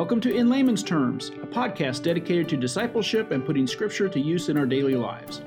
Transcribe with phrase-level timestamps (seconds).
[0.00, 4.48] Welcome to In Layman's Terms, a podcast dedicated to discipleship and putting Scripture to use
[4.48, 5.42] in our daily lives.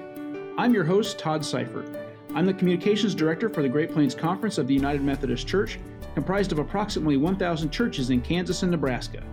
[0.59, 1.89] I'm your host, Todd Seifert.
[2.36, 5.79] I'm the Communications Director for the Great Plains Conference of the United Methodist Church,
[6.13, 9.23] comprised of approximately 1,000 churches in Kansas and Nebraska.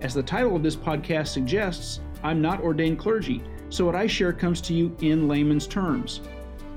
[0.00, 4.32] As the title of this podcast suggests, I'm not ordained clergy, so what I share
[4.32, 6.22] comes to you in layman's terms.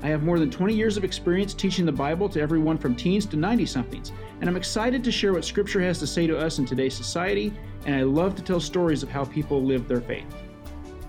[0.04, 3.24] I have more than 20 years of experience teaching the Bible to everyone from teens
[3.24, 6.58] to 90 somethings, and I'm excited to share what Scripture has to say to us
[6.58, 7.54] in today's society,
[7.86, 10.26] and I love to tell stories of how people live their faith.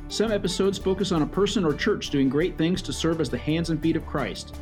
[0.08, 3.38] Some episodes focus on a person or church doing great things to serve as the
[3.38, 4.56] hands and feet of Christ.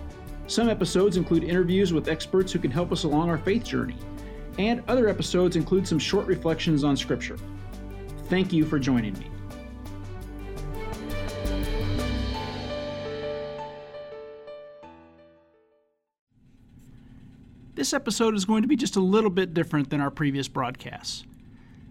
[0.48, 3.98] Some episodes include interviews with experts who can help us along our faith journey,
[4.58, 7.38] and other episodes include some short reflections on Scripture.
[8.30, 9.30] Thank you for joining me.
[17.84, 21.26] This episode is going to be just a little bit different than our previous broadcasts.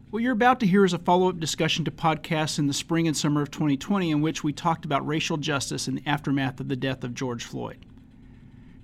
[0.08, 3.06] What you're about to hear is a follow up discussion to podcasts in the spring
[3.06, 6.68] and summer of 2020 in which we talked about racial justice in the aftermath of
[6.68, 7.84] the death of George Floyd.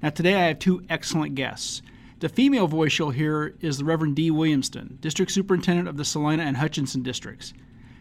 [0.02, 1.80] Now, today I have two excellent guests.
[2.18, 6.42] The female voice you'll hear is the Reverend Dee Williamston, District Superintendent of the Salina
[6.42, 7.54] and Hutchinson districts.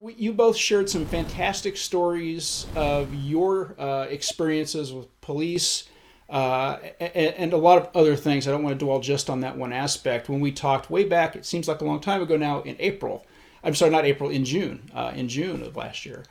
[0.00, 5.84] You both shared some fantastic stories of your uh, experiences with police
[6.28, 8.46] uh, and, a lot of other things.
[8.46, 10.28] I don't want to dwell just on that one aspect.
[10.28, 13.26] When we talked way back, it seems like a long time ago now, in April.
[13.64, 16.24] I'm sorry, not April, in June, uh, in June of last year.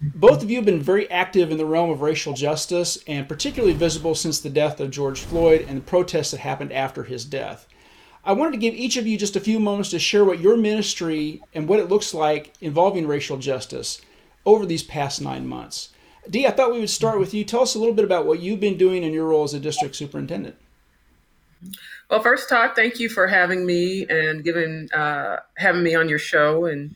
[0.00, 3.74] Both of you have been very active in the realm of racial justice and particularly
[3.74, 7.66] visible since the death of George Floyd and the protests that happened after his death.
[8.24, 10.56] I wanted to give each of you just a few moments to share what your
[10.56, 14.00] ministry and what it looks like involving racial justice
[14.46, 15.90] over these past nine months.
[16.30, 17.44] Dee, I thought we would start with you.
[17.44, 19.60] Tell us a little bit about what you've been doing in your role as a
[19.60, 20.56] district superintendent.
[22.10, 26.18] Well, first, Todd, thank you for having me and giving uh, having me on your
[26.18, 26.94] show and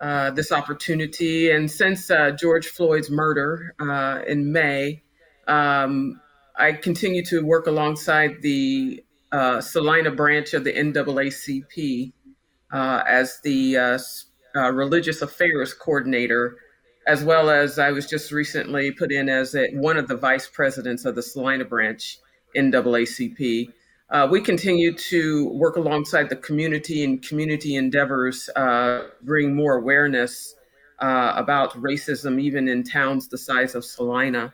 [0.00, 1.50] uh, this opportunity.
[1.50, 5.02] And since uh, George Floyd's murder uh, in May,
[5.46, 6.20] um,
[6.56, 12.12] I continue to work alongside the uh, Salina branch of the NAACP
[12.72, 13.76] uh, as the
[14.54, 16.56] religious affairs coordinator
[17.06, 20.48] as well as I was just recently put in as a, one of the vice
[20.48, 22.18] presidents of the Salina branch
[22.56, 23.72] NAACP.
[24.10, 30.54] Uh, we continue to work alongside the community and community endeavors, uh, bring more awareness
[31.00, 34.52] uh, about racism, even in towns the size of Salina.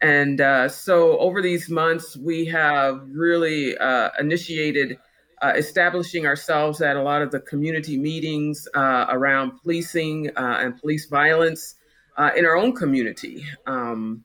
[0.00, 4.98] And uh, so, over these months, we have really uh, initiated
[5.42, 10.80] uh, establishing ourselves at a lot of the community meetings uh, around policing uh, and
[10.80, 11.74] police violence
[12.16, 13.44] uh, in our own community.
[13.66, 14.24] Um,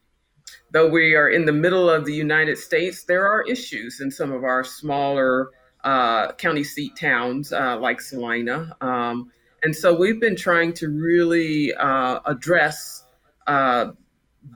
[0.71, 4.31] though we are in the middle of the United States, there are issues in some
[4.31, 5.49] of our smaller
[5.83, 8.75] uh, county seat towns uh, like Salina.
[8.79, 9.31] Um,
[9.63, 13.03] and so we've been trying to really address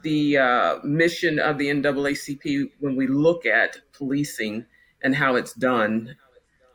[0.03, 4.65] the mission of the NAACP when we look at policing
[5.01, 6.15] and how it's done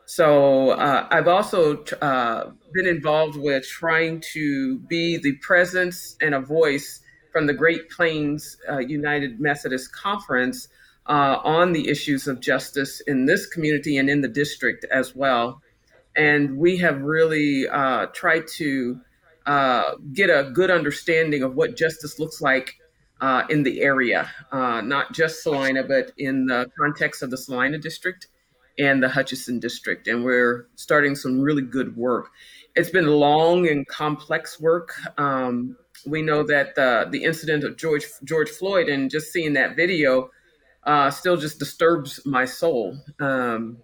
[0.07, 6.41] so uh, I've also uh, been involved with trying to be the presence and a
[6.41, 7.01] voice
[7.33, 10.69] from the Great Plains uh, United Methodist Conference
[11.07, 15.61] uh, on the issues of justice in this community and in the district as well.
[16.17, 19.01] And we have really uh, tried to
[19.45, 22.75] uh, get a good understanding of what justice looks like
[23.51, 28.29] in the area, not just Salina, but in the context of the Salina district
[28.79, 30.09] and the Hutchinson district.
[30.09, 32.31] And we're starting some really good work.
[32.75, 34.93] It's been long and complex work.
[35.19, 35.77] Um,
[36.07, 40.31] we know that the, the incident of George George Floyd and just seeing that video
[40.85, 42.97] uh, still just disturbs my soul.
[43.19, 43.79] Um,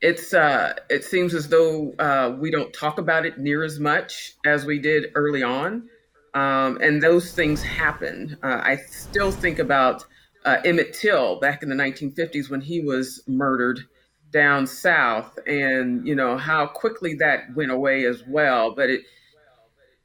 [0.00, 4.34] it's uh, it seems as though uh, we don't talk about it near as much
[4.44, 5.88] as we did early on.
[6.34, 8.36] Um, and those things happen.
[8.42, 10.04] Uh, I still think about
[10.46, 13.80] uh, Emmett Till back in the 1950s when he was murdered
[14.30, 18.74] down south, and you know how quickly that went away as well.
[18.74, 19.02] But it,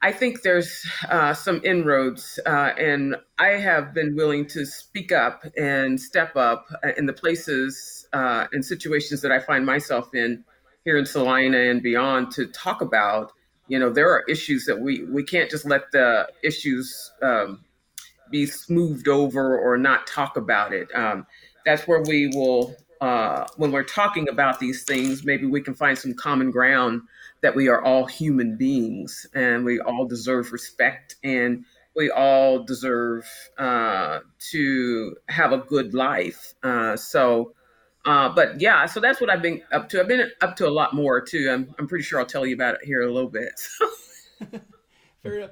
[0.02, 5.44] I think there's uh, some inroads, uh, and I have been willing to speak up
[5.56, 6.66] and step up
[6.96, 10.44] in the places uh, and situations that I find myself in
[10.84, 13.32] here in Salina and beyond to talk about
[13.68, 17.60] you know there are issues that we we can't just let the issues um,
[18.32, 21.26] be smoothed over or not talk about it um,
[21.64, 25.98] that's where we will uh, when we're talking about these things maybe we can find
[25.98, 27.02] some common ground
[27.42, 31.64] that we are all human beings and we all deserve respect and
[31.94, 33.24] we all deserve
[33.58, 37.54] uh, to have a good life uh, so
[38.04, 40.00] uh, but yeah, so that's what I've been up to.
[40.00, 41.48] I've been up to a lot more too.
[41.50, 43.52] I'm, I'm pretty sure I'll tell you about it here in a little bit.
[45.22, 45.50] Fair enough.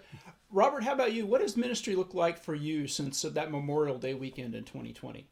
[0.52, 1.26] Robert, how about you?
[1.26, 5.28] What does ministry look like for you since that Memorial Day weekend in 2020?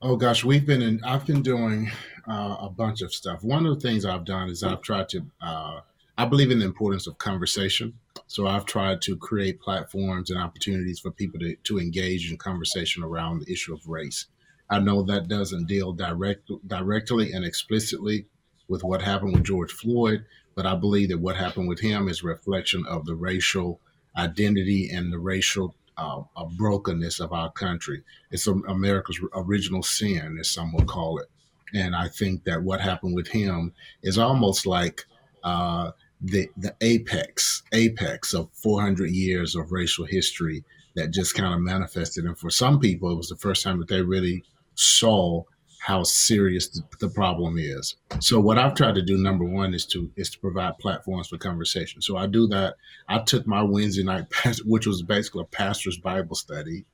[0.00, 1.02] Oh gosh, we've been in.
[1.04, 1.90] I've been doing
[2.28, 3.42] uh, a bunch of stuff.
[3.42, 5.26] One of the things I've done is I've tried to.
[5.40, 5.80] Uh,
[6.18, 7.94] I believe in the importance of conversation,
[8.26, 13.02] so I've tried to create platforms and opportunities for people to to engage in conversation
[13.02, 14.26] around the issue of race.
[14.68, 18.26] I know that doesn't deal direct, directly and explicitly
[18.68, 20.24] with what happened with George Floyd,
[20.54, 23.80] but I believe that what happened with him is reflection of the racial
[24.16, 26.22] identity and the racial uh,
[26.56, 28.02] brokenness of our country.
[28.30, 31.28] It's America's original sin, as some would call it.
[31.74, 33.72] And I think that what happened with him
[34.02, 35.04] is almost like
[35.42, 40.64] uh, the the apex apex of 400 years of racial history
[40.94, 42.24] that just kind of manifested.
[42.24, 45.42] And for some people, it was the first time that they really saw
[45.86, 47.94] how serious the, problem is.
[48.18, 51.38] So what I've tried to do, number one, is to is to provide platforms for
[51.38, 52.02] conversation.
[52.02, 52.74] So I do that.
[53.08, 54.24] I took my Wednesday night,
[54.64, 56.86] which was basically a pastor's Bible study,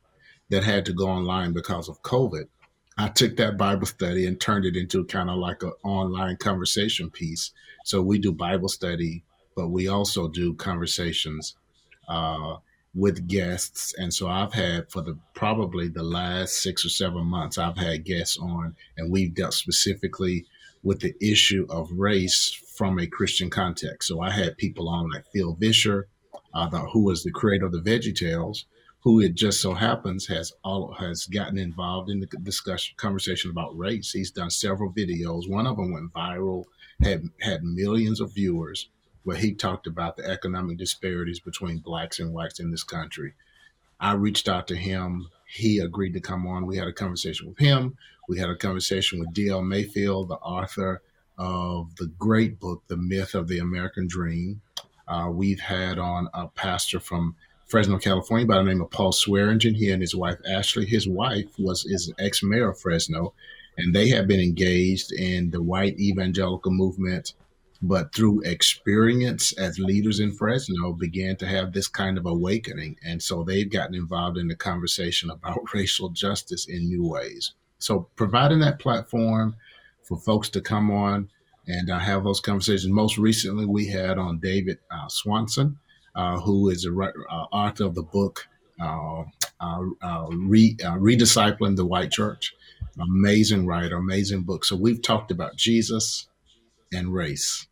[0.51, 2.49] that had to go online because of COVID.
[2.99, 7.09] I took that Bible study and turned it into kind of like an online conversation
[7.09, 7.53] piece.
[7.87, 9.25] So we do Bible study,
[9.57, 11.57] but we also do conversations.
[12.07, 12.57] Uh,
[12.95, 13.95] with guests.
[13.97, 18.05] And so I've had for the probably the last six or seven months, I've had
[18.05, 20.47] guests on and we've dealt specifically
[20.83, 24.09] with the issue of race from a Christian context.
[24.09, 26.09] So I had people on like Phil Vischer,
[26.53, 28.67] uh, the, who was the creator of the Veggie Tales,
[29.01, 33.77] who it just so happens has all has gotten involved in the discussion conversation about
[33.77, 34.13] race.
[34.13, 35.49] He's done several videos.
[35.49, 36.65] One of them went viral,
[37.03, 38.89] had had millions of viewers
[39.25, 43.35] where he talked about the economic disparities between blacks and whites in this country.
[44.01, 45.29] I reached out to him.
[45.47, 46.67] He agreed to come on.
[46.67, 47.97] We had a conversation with him.
[48.29, 49.63] We had a conversation with D.L.
[49.63, 51.03] Mayfield, the author
[51.39, 54.61] of the great book, The Myth of the American Dream.
[55.07, 57.37] Uh, we've had on a pastor from
[57.67, 59.77] Fresno, California, by the name of Paul Swearengin.
[59.77, 60.85] He and his wife Ashley.
[60.85, 63.35] His wife was is ex mayor of Fresno,
[63.79, 67.35] and they have been engaged in the white evangelical movement
[67.83, 72.97] but through experience as leaders in Fresno began to have this kind of awakening.
[73.05, 77.55] And so they've gotten involved in the conversation about racial justice in new ways.
[77.79, 79.57] So providing that platform
[80.05, 81.29] for folks to come on
[81.67, 82.93] and uh, have those conversations.
[82.93, 85.79] Most recently, we had on David uh, Swanson,
[86.15, 88.47] uh, who is a uh, author of the book
[88.81, 89.23] uh,
[89.61, 92.55] uh, Re- Rediscipling the White Church.
[93.01, 94.65] Amazing writer, amazing book.
[94.65, 96.29] So we've talked about Jesus
[96.93, 97.67] and race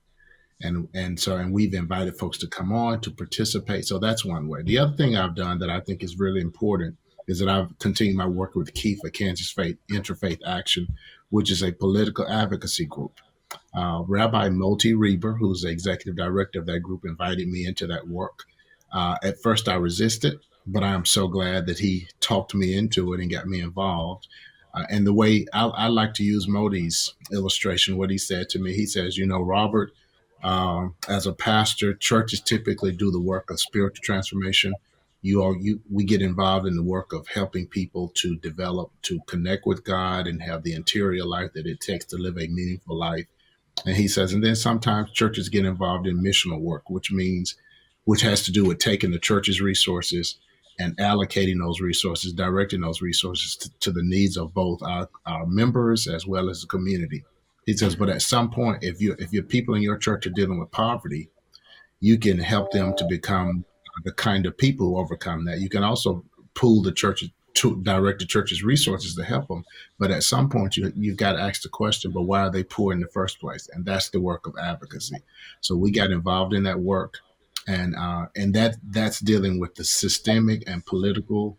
[0.62, 3.86] and and so and we've invited folks to come on to participate.
[3.86, 4.62] So that's one way.
[4.62, 6.96] The other thing i've done that i think is really important
[7.28, 10.86] is that i've continued my work with KIFA kansas faith interfaith action
[11.30, 13.18] which is a political advocacy group.
[13.74, 18.06] Uh, rabbi moti Rieber who's the executive director of that group invited me into that
[18.08, 18.44] work.
[18.92, 23.20] Uh, at first i resisted but i'm so glad that he talked me into it
[23.20, 24.28] and got me involved.
[24.72, 28.60] Uh, and the way I, I like to use Moti's illustration, what he said to
[28.60, 29.90] me, he says, you know, Robert,
[30.42, 34.74] um, as a pastor, churches typically do the work of spiritual transformation.
[35.22, 39.20] You all, you, we get involved in the work of helping people to develop, to
[39.26, 42.96] connect with God, and have the interior life that it takes to live a meaningful
[42.96, 43.26] life.
[43.84, 47.56] And he says, and then sometimes churches get involved in missional work, which means,
[48.04, 50.38] which has to do with taking the church's resources
[50.78, 55.46] and allocating those resources, directing those resources to, to the needs of both our, our
[55.46, 57.24] members as well as the community.
[57.66, 60.30] He says, but at some point, if you if your people in your church are
[60.30, 61.28] dealing with poverty,
[62.00, 63.64] you can help them to become
[64.04, 65.60] the kind of people who overcome that.
[65.60, 66.24] You can also
[66.54, 69.64] pool the church to direct the church's resources to help them.
[69.98, 72.62] But at some point, you you've got to ask the question, but why are they
[72.62, 73.68] poor in the first place?
[73.72, 75.18] And that's the work of advocacy.
[75.60, 77.18] So we got involved in that work
[77.66, 81.58] and uh, and that that's dealing with the systemic and political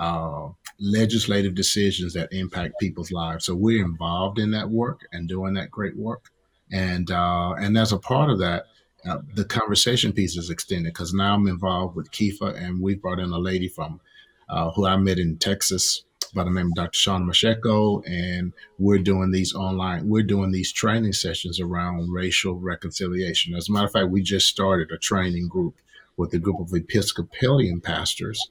[0.00, 0.48] uh,
[0.80, 3.44] legislative decisions that impact people's lives.
[3.44, 6.30] So we're involved in that work and doing that great work,
[6.72, 8.64] and uh, and as a part of that,
[9.06, 13.20] uh, the conversation piece is extended because now I'm involved with Kifa, and we brought
[13.20, 14.00] in a lady from
[14.48, 16.02] uh, who I met in Texas
[16.34, 16.96] by the name of Dr.
[16.96, 23.54] Sean Masheko, and we're doing these online, we're doing these training sessions around racial reconciliation.
[23.54, 25.74] As a matter of fact, we just started a training group
[26.16, 28.50] with a group of Episcopalian pastors,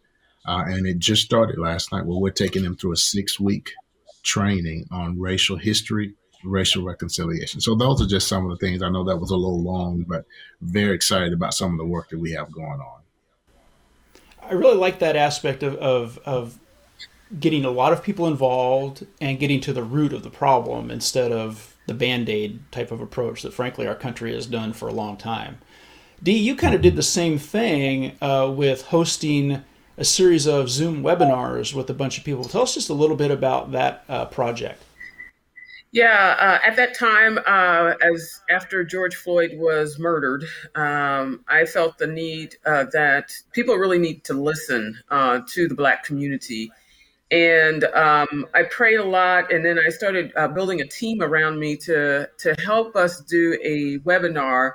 [0.49, 3.73] uh, and it just started last night where we're taking them through a six week
[4.23, 7.61] training on racial history, racial reconciliation.
[7.61, 8.81] So those are just some of the things.
[8.81, 10.25] I know that was a little long, but
[10.59, 13.01] very excited about some of the work that we have going on.
[14.41, 16.57] I really like that aspect of, of, of
[17.39, 21.31] getting a lot of people involved and getting to the root of the problem instead
[21.31, 25.15] of the band-aid type of approach that frankly our country has done for a long
[25.17, 25.57] time
[26.21, 29.63] dee you kind of did the same thing uh, with hosting
[29.99, 32.45] a series of zoom webinars with a bunch of people.
[32.45, 34.81] Tell us just a little bit about that uh, project.
[35.91, 41.97] Yeah, uh, at that time, uh, as after George Floyd was murdered, um, I felt
[41.97, 46.71] the need uh, that people really need to listen uh, to the Black community.
[47.31, 51.59] And um, I prayed a lot, and then I started uh, building a team around
[51.59, 54.73] me to to help us do a webinar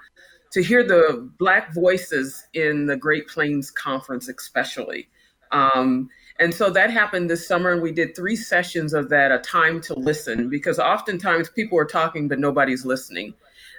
[0.53, 5.09] to hear the Black voices in the Great Plains Conference, especially.
[5.55, 9.39] Um, and so that happened this summer, and we did three sessions of that, a
[9.39, 13.35] time to listen, because oftentimes people are talking, but nobody's listening.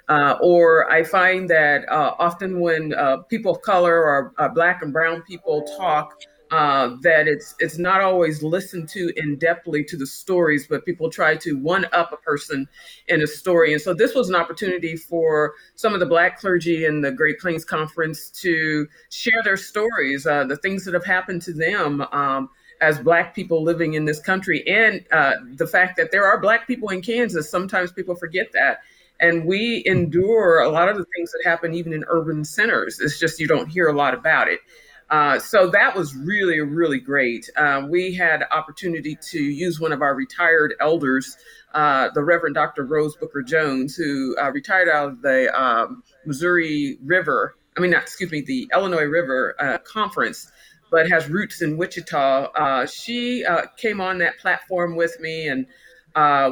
[0.08, 4.82] Uh, or I find that uh, often when uh, people of color or uh, Black
[4.82, 6.14] and Brown people talk,
[6.50, 11.10] uh, that it's it's not always listened to in depthly to the stories, but people
[11.10, 12.68] try to one up a person
[13.08, 13.72] in a story.
[13.72, 17.38] And so this was an opportunity for some of the Black clergy in the Great
[17.40, 22.02] Plains Conference to share their stories, uh, the things that have happened to them.
[22.12, 22.50] Um,
[22.82, 26.66] as black people living in this country and uh, the fact that there are black
[26.66, 28.80] people in kansas sometimes people forget that
[29.18, 33.18] and we endure a lot of the things that happen even in urban centers it's
[33.18, 34.60] just you don't hear a lot about it
[35.08, 37.48] uh, so that was really, really great.
[37.56, 41.36] Uh, we had opportunity to use one of our retired elders,
[41.74, 42.84] uh, the Reverend Dr.
[42.84, 48.02] Rose Booker Jones, who uh, retired out of the um, Missouri River, I mean, not,
[48.02, 50.50] excuse me, the Illinois River uh, Conference,
[50.90, 52.86] but has roots in Wichita.
[52.86, 53.44] she
[53.76, 55.66] came on that platform with me and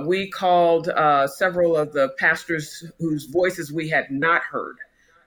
[0.07, 0.91] we called
[1.37, 4.77] several of the pastors whose voices we had not heard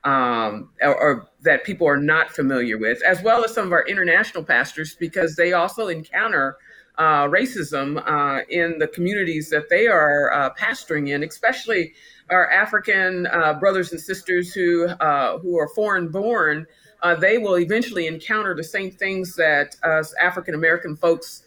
[0.08, 3.86] um, or, or, that people are not familiar with, as well as some of our
[3.88, 6.58] international pastors, because they also encounter
[6.98, 11.94] uh, racism uh, in the communities that they are uh, pastoring in, especially
[12.30, 16.66] our African uh, brothers and sisters who uh, who are foreign born.
[17.04, 21.44] Uh, they will eventually encounter the same things that us African American folks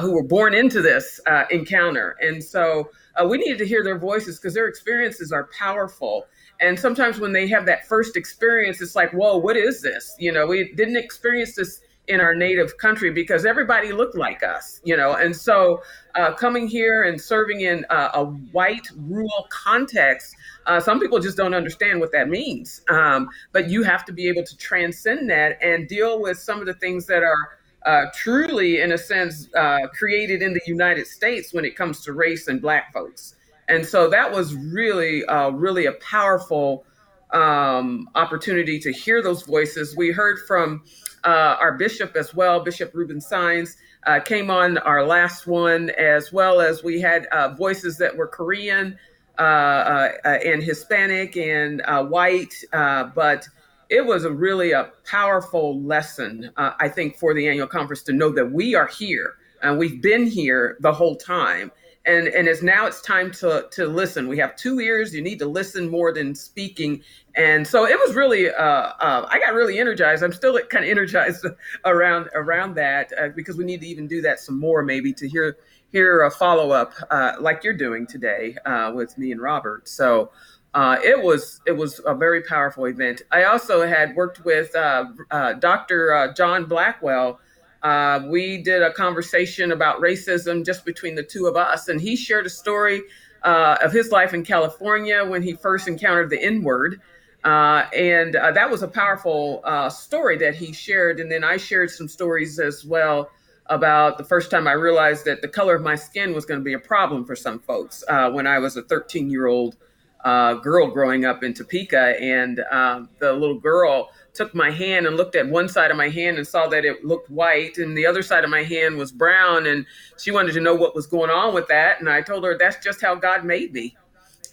[0.00, 2.90] who were born into this encounter, and so
[3.28, 6.26] we needed to hear their voices because their experiences are powerful
[6.60, 10.14] and sometimes when they have that first experience, it's like, whoa, what is this?
[10.18, 14.80] You know, we didn't experience this in our native country because everybody looked like us,
[14.84, 15.14] you know.
[15.14, 15.82] And so
[16.16, 20.34] uh, coming here and serving in a white rural context,
[20.66, 22.82] uh, some people just don't understand what that means.
[22.90, 26.66] Um, but you have to be able to transcend that and deal with some of
[26.66, 27.56] the things that are.
[27.86, 32.12] Uh, truly, in a sense, uh, created in the United States when it comes to
[32.12, 33.36] race and Black folks.
[33.70, 36.84] And so that was really, uh, really a powerful
[37.32, 39.96] um, opportunity to hear those voices.
[39.96, 40.82] We heard from
[41.24, 43.76] uh, our bishop as well, Bishop Ruben Saenz.
[44.06, 48.26] Uh, came on our last one, as well as we had uh, voices that were
[48.26, 48.98] Korean
[49.38, 53.46] uh, uh, and Hispanic and white, but
[53.88, 58.30] it was a really a powerful lesson, I think, for the annual conference to know
[58.32, 61.70] that we are here and we've been here the whole time
[62.06, 65.38] and and it's now it's time to to listen we have two ears you need
[65.38, 67.02] to listen more than speaking
[67.34, 70.90] and so it was really uh, uh, i got really energized i'm still kind of
[70.90, 71.44] energized
[71.84, 75.28] around around that uh, because we need to even do that some more maybe to
[75.28, 75.58] hear
[75.90, 79.88] hear a follow up uh, like you're doing today uh, with me and Robert.
[79.88, 80.30] So
[80.74, 83.22] uh, it was it was a very powerful event.
[83.30, 86.32] I also had worked with uh, uh, Dr.
[86.36, 87.40] John Blackwell.
[87.82, 92.16] Uh, we did a conversation about racism just between the two of us, and he
[92.16, 93.02] shared a story
[93.42, 97.00] uh, of his life in California when he first encountered the N word.
[97.42, 101.20] Uh, and that was a powerful story that he shared.
[101.20, 103.30] And then I shared some stories as well
[103.70, 106.64] about the first time I realized that the color of my skin was going to
[106.64, 109.76] be a problem for some folks uh, when I was a 13 year old
[110.24, 112.14] uh, girl growing up in Topeka.
[112.20, 116.08] And um, the little girl took my hand and looked at one side of my
[116.08, 119.12] hand and saw that it looked white, and the other side of my hand was
[119.12, 119.66] brown.
[119.66, 119.86] And
[120.18, 122.00] she wanted to know what was going on with that.
[122.00, 123.96] And I told her, that's just how God made me.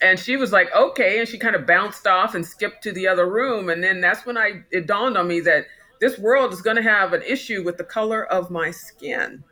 [0.00, 1.18] And she was like, okay.
[1.18, 3.68] And she kind of bounced off and skipped to the other room.
[3.68, 5.66] And then that's when I it dawned on me that
[6.00, 9.42] this world is going to have an issue with the color of my skin.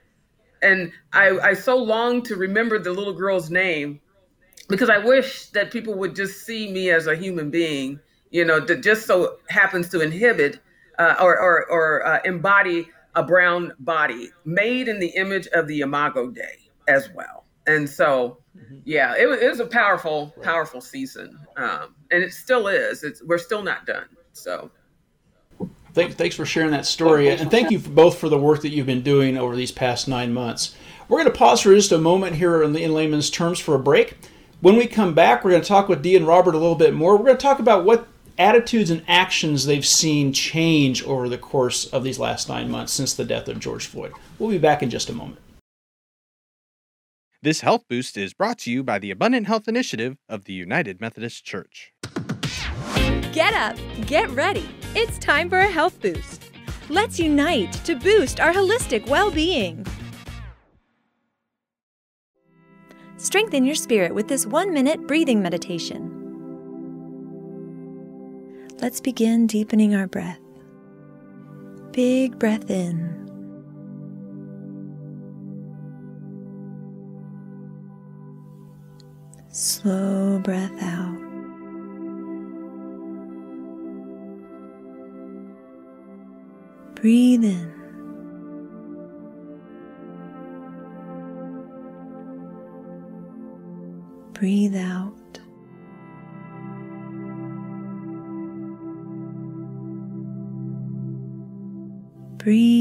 [0.62, 4.00] And I, I so long to remember the little girl's name
[4.68, 8.60] because I wish that people would just see me as a human being, you know,
[8.60, 10.60] that just so happens to inhibit
[10.98, 15.80] uh, or, or, or uh, embody a brown body made in the image of the
[15.80, 17.44] Imago Dei as well.
[17.66, 18.78] And so, mm-hmm.
[18.84, 21.38] yeah, it was, it was a powerful, powerful season.
[21.56, 23.02] Um, and it still is.
[23.02, 24.06] It's, we're still not done.
[24.32, 24.70] So.
[25.94, 27.30] thanks for sharing that story.
[27.30, 30.32] And thank you both for the work that you've been doing over these past nine
[30.34, 30.76] months.
[31.08, 33.78] We're going to pause for just a moment here in, in layman's terms for a
[33.78, 34.16] break.
[34.60, 36.94] When we come back, we're going to talk with Dee and Robert a little bit
[36.94, 37.16] more.
[37.16, 38.08] We're going to talk about what
[38.38, 43.12] attitudes and actions they've seen change over the course of these last nine months since
[43.12, 44.12] the death of George Floyd.
[44.38, 45.40] We'll be back in just a moment.
[47.42, 51.02] This health boost is brought to you by the Abundant Health Initiative of the United
[51.02, 51.92] Methodist Church.
[53.32, 54.66] Get up, get ready.
[54.94, 56.50] It's time for a health boost.
[56.88, 59.84] Let's unite to boost our holistic well being.
[63.18, 66.12] Strengthen your spirit with this one minute breathing meditation.
[68.80, 70.38] Let's begin deepening our breath.
[71.92, 73.14] Big breath in.
[79.50, 81.16] Slow breath out.
[86.96, 87.75] Breathe in.
[94.38, 95.40] Breathe out.
[102.36, 102.75] Breathe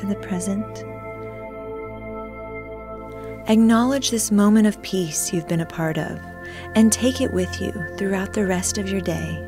[0.00, 0.84] to the present.
[3.48, 6.18] Acknowledge this moment of peace you've been a part of
[6.74, 9.46] and take it with you throughout the rest of your day.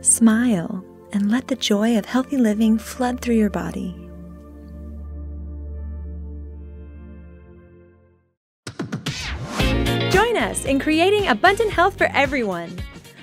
[0.00, 3.94] Smile and let the joy of healthy living flood through your body.
[10.10, 12.76] Join us in creating abundant health for everyone.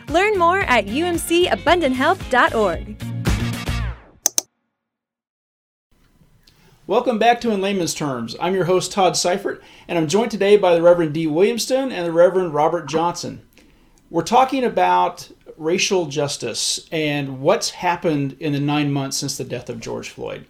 [0.10, 2.93] Learn more at umcabundanthealth.org.
[6.94, 8.36] Welcome back to In Layman's Terms.
[8.40, 12.06] I'm your host, Todd Seifert, and I'm joined today by the Reverend Dee Williamston and
[12.06, 13.42] the Reverend Robert Johnson.
[14.12, 19.72] We're talking about racial justice and what's happened in the nine months since the death
[19.72, 20.46] of George Floyd.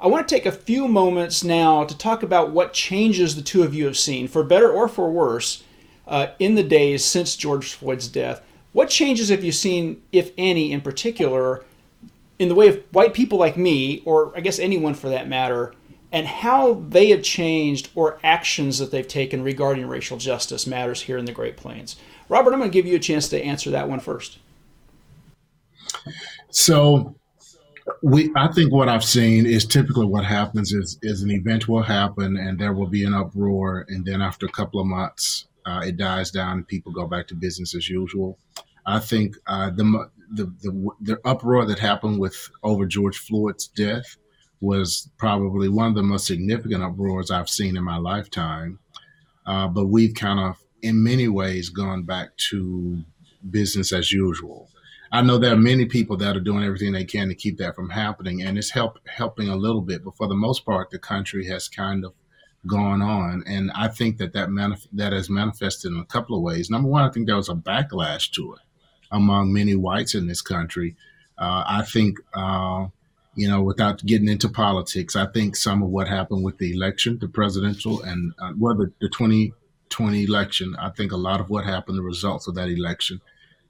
[0.00, 3.62] I want to take a few moments now to talk about what changes the two
[3.62, 5.64] of you have seen, for better or for worse,
[6.06, 8.40] uh, in the days since George Floyd's death.
[8.72, 11.62] What changes have you seen, if any, in particular,
[12.38, 15.74] in the way of white people like me, or I guess anyone for that matter,
[16.12, 21.18] and how they have changed or actions that they've taken regarding racial justice matters here
[21.18, 21.96] in the Great Plains?
[22.28, 24.38] Robert, I'm going to give you a chance to answer that one first.
[26.50, 27.14] So,
[28.02, 31.82] we I think what I've seen is typically what happens is is an event will
[31.82, 35.80] happen and there will be an uproar and then after a couple of months uh,
[35.80, 38.38] it dies down, and people go back to business as usual.
[38.86, 44.16] I think uh, the, the, the the uproar that happened with over George Floyd's death
[44.60, 48.80] was probably one of the most significant uproars I've seen in my lifetime.
[49.46, 53.02] Uh, but we've kind of, in many ways, gone back to
[53.48, 54.68] business as usual.
[55.10, 57.74] I know there are many people that are doing everything they can to keep that
[57.74, 60.04] from happening, and it's help helping a little bit.
[60.04, 62.12] But for the most part, the country has kind of
[62.66, 66.42] gone on, and I think that that manif- that has manifested in a couple of
[66.42, 66.68] ways.
[66.68, 68.67] Number one, I think there was a backlash to it
[69.10, 70.96] among many whites in this country.
[71.38, 72.86] Uh, I think, uh,
[73.34, 77.18] you know, without getting into politics, I think some of what happened with the election,
[77.18, 81.64] the presidential and uh, well, the, the 2020 election, I think a lot of what
[81.64, 83.20] happened, the results of that election,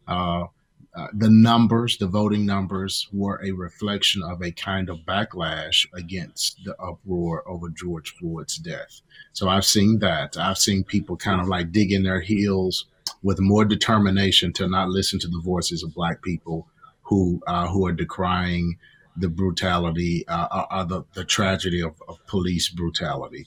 [0.07, 0.46] uh,
[0.94, 6.64] uh, the numbers, the voting numbers, were a reflection of a kind of backlash against
[6.64, 9.03] the uproar over George Floyd's death.
[9.33, 10.37] So I've seen that.
[10.37, 12.87] I've seen people kind of like digging their heels
[13.22, 16.66] with more determination to not listen to the voices of Black people
[17.02, 18.78] who uh, who are decrying
[19.16, 23.46] the brutality, uh, uh, uh the, the tragedy of, of, police brutality.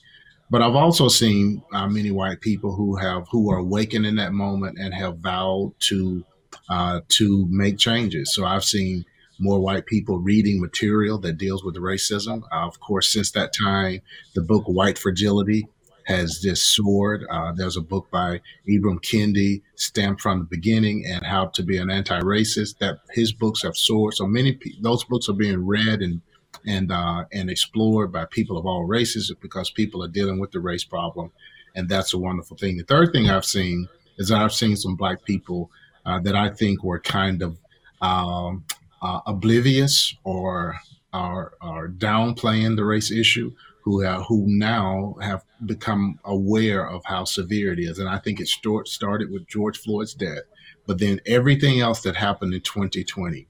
[0.50, 4.78] But I've also seen many white people who have who are awakened in that moment
[4.78, 6.24] and have vowed to
[6.68, 8.34] uh, to make changes.
[8.34, 9.04] So I've seen
[9.38, 12.42] more white people reading material that deals with racism.
[12.52, 14.00] Uh, of course, since that time,
[14.34, 15.68] the book White Fragility
[16.06, 17.24] has this soared.
[17.30, 21.78] Uh, there's a book by Ibram Kendi, Stamped from the Beginning, and How to Be
[21.78, 22.78] an Anti-Racist.
[22.78, 24.14] That his books have soared.
[24.14, 26.20] So many those books are being read and
[26.66, 30.60] and uh, and explored by people of all races because people are dealing with the
[30.60, 31.32] race problem,
[31.74, 32.76] and that's a wonderful thing.
[32.76, 33.88] The third thing I've seen
[34.18, 35.70] is I've seen some black people
[36.04, 37.58] uh, that I think were kind of
[38.00, 38.64] um,
[39.00, 40.76] uh, oblivious or
[41.12, 47.24] are, are downplaying the race issue, who uh, who now have become aware of how
[47.24, 47.98] severe it is.
[47.98, 50.42] And I think it start, started with George Floyd's death,
[50.86, 53.46] but then everything else that happened in 2020.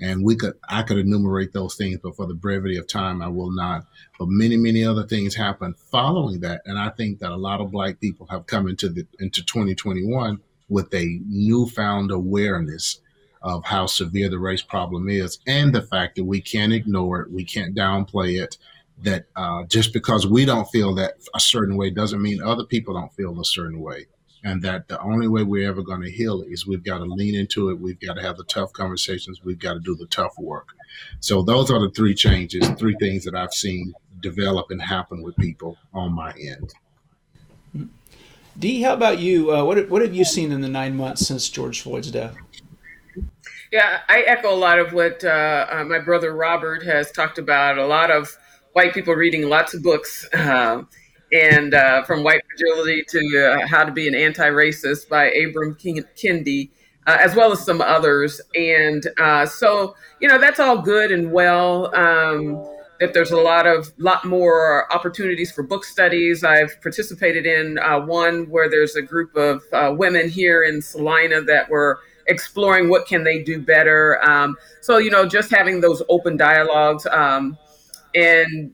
[0.00, 3.28] And we could I could enumerate those things, but for the brevity of time, I
[3.28, 3.86] will not.
[4.18, 6.62] But many, many other things happened following that.
[6.64, 10.40] And I think that a lot of black people have come into the into 2021
[10.68, 13.00] with a newfound awareness
[13.42, 17.32] of how severe the race problem is and the fact that we can't ignore it,
[17.32, 18.56] we can't downplay it.
[19.02, 22.94] That uh, just because we don't feel that a certain way doesn't mean other people
[22.94, 24.06] don't feel a certain way.
[24.44, 27.34] And that the only way we're ever going to heal is we've got to lean
[27.34, 27.78] into it.
[27.78, 29.40] We've got to have the tough conversations.
[29.44, 30.70] We've got to do the tough work.
[31.20, 35.36] So, those are the three changes, three things that I've seen develop and happen with
[35.36, 36.72] people on my end.
[38.58, 39.54] Dee, how about you?
[39.54, 42.36] Uh, what what have you seen in the nine months since George Floyd's death?
[43.70, 47.78] Yeah, I echo a lot of what uh, uh, my brother Robert has talked about.
[47.78, 48.36] A lot of
[48.72, 50.82] white people reading lots of books, uh,
[51.32, 55.76] and uh, from White Fragility to uh, How to Be an Anti-Racist by Ibram
[56.14, 56.70] Kendi,
[57.06, 58.40] as well as some others.
[58.54, 59.06] And
[59.48, 61.94] so, you know, that's all good and well.
[61.94, 62.62] Um,
[63.02, 66.44] that there's a lot of lot more opportunities for book studies.
[66.44, 71.42] I've participated in uh, one where there's a group of uh, women here in Salina
[71.42, 74.22] that were exploring what can they do better.
[74.22, 77.58] Um, so you know, just having those open dialogues um,
[78.14, 78.72] and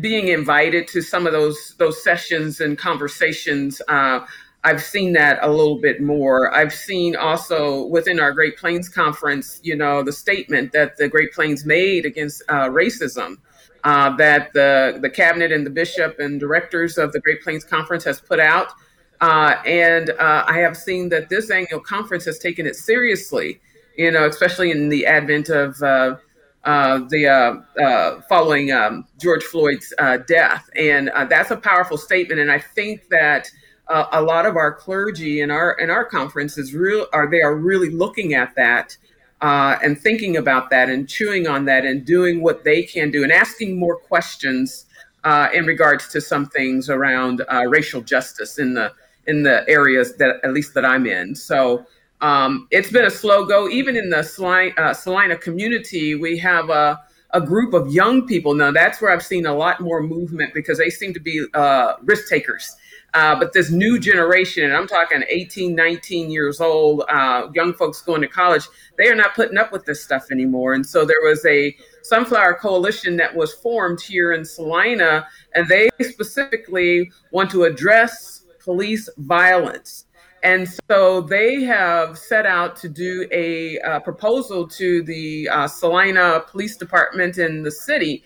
[0.00, 3.82] being invited to some of those those sessions and conversations.
[3.88, 4.20] Uh,
[4.62, 6.54] I've seen that a little bit more.
[6.54, 11.32] I've seen also within our Great Plains Conference, you know, the statement that the Great
[11.32, 13.38] Plains made against uh, racism
[13.84, 18.04] uh, that the, the cabinet and the bishop and directors of the Great Plains Conference
[18.04, 18.72] has put out.
[19.20, 23.60] Uh, and uh, I have seen that this annual conference has taken it seriously,
[23.96, 26.16] you know, especially in the advent of uh,
[26.64, 29.92] the uh, following um, George Floyd's
[30.26, 30.68] death.
[30.76, 32.40] And that's a powerful statement.
[32.40, 33.50] And I think that
[33.88, 37.56] a lot of our clergy in our in our conference is real are they are
[37.56, 38.96] really looking at that
[39.40, 43.22] uh, and thinking about that and chewing on that and doing what they can do
[43.22, 44.86] and asking more questions
[45.24, 48.92] uh, in regards to some things around uh, racial justice in the
[49.26, 51.34] in the areas that at least that I'm in.
[51.34, 51.86] So
[52.20, 53.68] um, it's been a slow go.
[53.68, 57.00] Even in the Salina, uh, Salina community, we have a
[57.32, 58.54] a group of young people.
[58.54, 61.94] Now that's where I've seen a lot more movement because they seem to be uh,
[62.02, 62.74] risk takers
[63.14, 68.00] uh, but this new generation, and I'm talking 18, 19 years old, uh, young folks
[68.02, 70.74] going to college, they are not putting up with this stuff anymore.
[70.74, 75.90] And so there was a Sunflower Coalition that was formed here in Salina, and they
[76.00, 80.06] specifically want to address police violence.
[80.42, 86.44] And so they have set out to do a uh, proposal to the uh, Salina
[86.48, 88.24] Police Department in the city,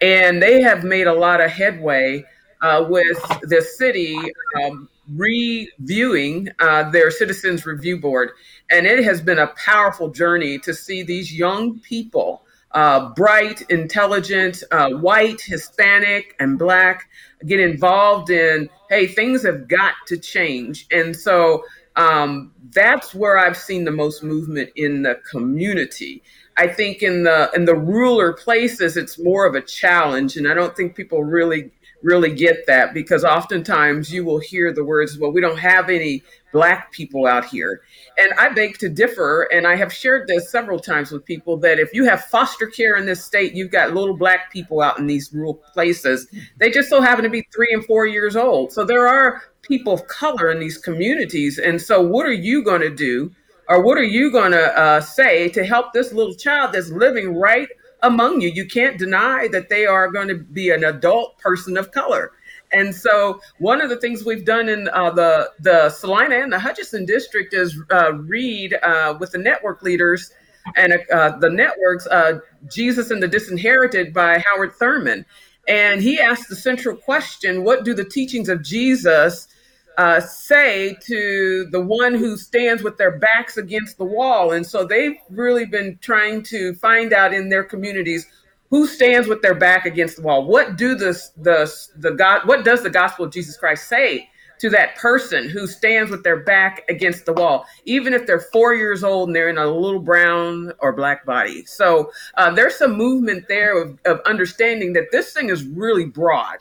[0.00, 2.24] and they have made a lot of headway
[2.60, 4.18] uh, with the city
[4.62, 8.30] um, reviewing uh, their citizens review board.
[8.70, 12.43] And it has been a powerful journey to see these young people
[12.74, 17.08] uh, bright intelligent uh, white hispanic and black
[17.46, 20.86] get involved in hey things have got to change.
[20.90, 21.64] And so
[21.96, 26.22] um, that's where i've seen the most movement in the community.
[26.56, 30.54] I think in the in the ruler places it's more of a challenge and i
[30.54, 31.70] don't think people really
[32.04, 36.22] really get that because oftentimes you will hear the words, well, we don't have any
[36.52, 37.80] black people out here.
[38.18, 39.48] And I beg to differ.
[39.50, 42.96] And I have shared this several times with people that if you have foster care
[42.96, 46.28] in this state, you've got little black people out in these rural places.
[46.58, 48.72] They just so happen to be three and four years old.
[48.72, 51.58] So there are people of color in these communities.
[51.58, 53.32] And so, what are you going to do?
[53.66, 57.34] Or what are you going to uh, say to help this little child that's living
[57.34, 57.68] right
[58.04, 58.50] among you.
[58.50, 62.32] You can't deny that they are going to be an adult person of color.
[62.72, 66.58] And so, one of the things we've done in uh, the the Salina and the
[66.58, 70.30] Hutchinson district is uh, read uh, with the network leaders
[70.76, 72.38] and uh, the networks uh,
[72.70, 75.24] Jesus and the Disinherited by Howard Thurman.
[75.68, 79.48] And he asked the central question What do the teachings of Jesus
[79.96, 84.52] uh, say to the one who stands with their backs against the wall.
[84.52, 88.26] And so they've really been trying to find out in their communities
[88.70, 90.44] who stands with their back against the wall.
[90.44, 92.46] What do the the the God?
[92.46, 94.28] What does the gospel of Jesus Christ say
[94.58, 98.74] to that person who stands with their back against the wall, even if they're four
[98.74, 101.64] years old and they're in a little brown or black body?
[101.66, 106.58] So uh, there's some movement there of, of, understanding that this thing is really broad,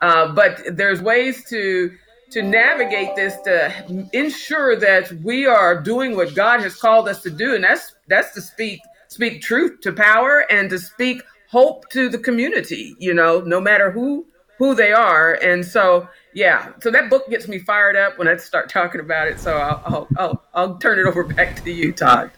[0.00, 1.90] uh, but there's ways to
[2.30, 7.30] to navigate this to ensure that we are doing what God has called us to
[7.30, 12.08] do, and that's that's to speak speak truth to power and to speak hope to
[12.08, 12.94] the community.
[12.98, 14.26] You know, no matter who
[14.58, 18.36] who they are, and so yeah, so that book gets me fired up when I
[18.36, 19.40] start talking about it.
[19.40, 22.30] So I'll I'll I'll, I'll turn it over back to you, Todd.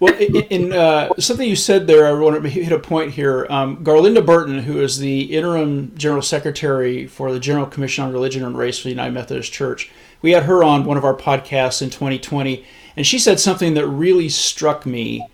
[0.00, 3.46] Well, in, uh, something you said there, I want to hit a point here.
[3.50, 8.44] Um, Garlinda Burton, who is the interim general secretary for the General Commission on Religion
[8.44, 9.90] and Race for the United Methodist Church,
[10.22, 12.64] we had her on one of our podcasts in 2020,
[12.96, 15.26] and she said something that really struck me.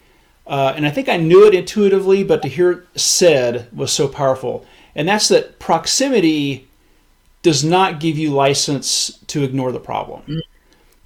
[0.46, 4.08] Uh, and I think I knew it intuitively, but to hear it said was so
[4.08, 4.64] powerful.
[4.94, 6.68] And that's that proximity
[7.42, 10.22] does not give you license to ignore the problem.
[10.22, 10.38] Mm-hmm.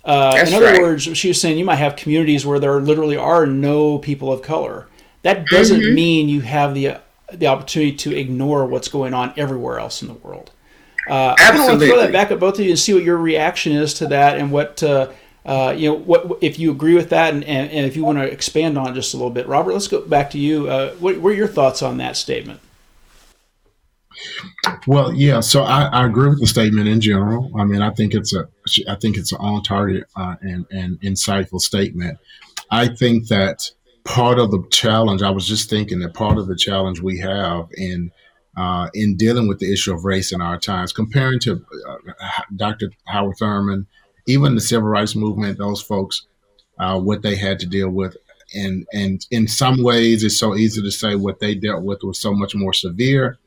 [0.08, 0.80] Uh, in other right.
[0.80, 4.40] words, she was saying you might have communities where there literally are no people of
[4.40, 4.88] color.
[5.20, 5.94] That doesn't mm-hmm.
[5.94, 6.96] mean you have the
[7.30, 10.50] the opportunity to ignore what's going on everywhere else in the world.
[11.06, 13.18] Uh, I want to throw that back at both of you and see what your
[13.18, 15.10] reaction is to that, and what uh,
[15.44, 18.16] uh, you know, what if you agree with that, and, and, and if you want
[18.16, 19.46] to expand on it just a little bit.
[19.46, 20.68] Robert, let's go back to you.
[20.68, 22.60] Uh, what were your thoughts on that statement?
[24.86, 25.40] Well, yeah.
[25.40, 27.50] So I, I, agree with the statement in general.
[27.58, 28.48] I mean, I think it's a,
[28.88, 32.18] I think it's an on target uh, and, and insightful statement.
[32.70, 33.70] I think that
[34.04, 35.22] part of the challenge.
[35.22, 38.10] I was just thinking that part of the challenge we have in
[38.56, 41.96] uh, in dealing with the issue of race in our times, comparing to uh,
[42.56, 42.90] Dr.
[43.06, 43.86] Howard Thurman,
[44.26, 46.26] even the civil rights movement, those folks,
[46.80, 48.16] uh, what they had to deal with.
[48.54, 52.18] And, and in some ways, it's so easy to say what they dealt with was
[52.18, 53.38] so much more severe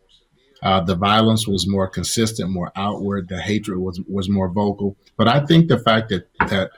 [0.64, 3.28] uh, the violence was more consistent, more outward.
[3.28, 4.96] The hatred was was more vocal.
[5.18, 6.72] But I think the fact that that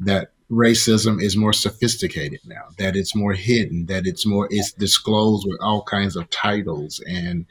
[0.00, 5.46] that racism is more sophisticated now, that it's more hidden, that it's more it's disclosed
[5.48, 7.46] with all kinds of titles and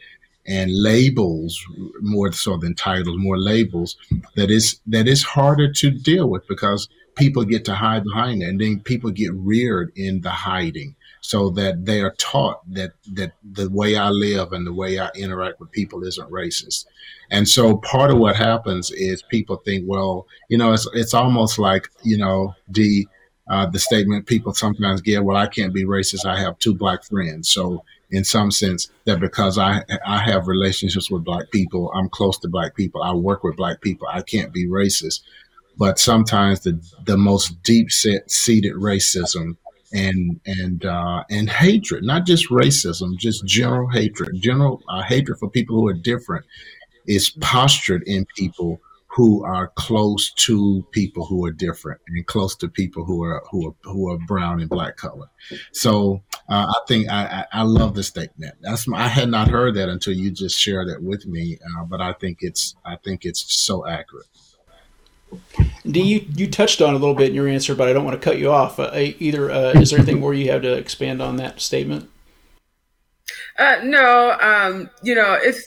[0.46, 1.64] and labels
[2.02, 3.98] more so than titles, more labels
[4.36, 8.50] that is that is harder to deal with because people get to hide behind it
[8.50, 13.34] and then people get reared in the hiding so that they are taught that that
[13.44, 16.86] the way I live and the way I interact with people isn't racist.
[17.30, 21.60] And so part of what happens is people think, well, you know, it's it's almost
[21.60, 23.08] like you know the
[23.50, 26.26] uh, the statement people sometimes get, well, I can't be racist.
[26.26, 31.12] I have two black friends, so in some sense that because I I have relationships
[31.12, 34.54] with black people, I'm close to black people, I work with black people, I can't
[34.54, 35.22] be racist.
[35.78, 39.58] But sometimes the the most deep set seated racism
[39.94, 45.50] and and uh, and hatred, not just racism, just general hatred, general uh, hatred for
[45.50, 46.46] people who are different,
[47.08, 48.80] is postured in people
[49.12, 53.68] who are close to people who are different and close to people who are who
[53.68, 55.28] are who are brown and black color.
[55.74, 58.56] So uh, I think I, I, I love the statement.
[58.62, 61.86] That's my, I had not heard that until you just shared it with me, uh,
[61.86, 64.28] but I think it's I think it's so accurate.
[65.90, 68.20] Do you you touched on a little bit in your answer, but I don't want
[68.20, 68.80] to cut you off.
[68.80, 72.10] Uh, either uh, is there anything more you have to expand on that statement?
[73.58, 75.66] Uh, no, um, you know it's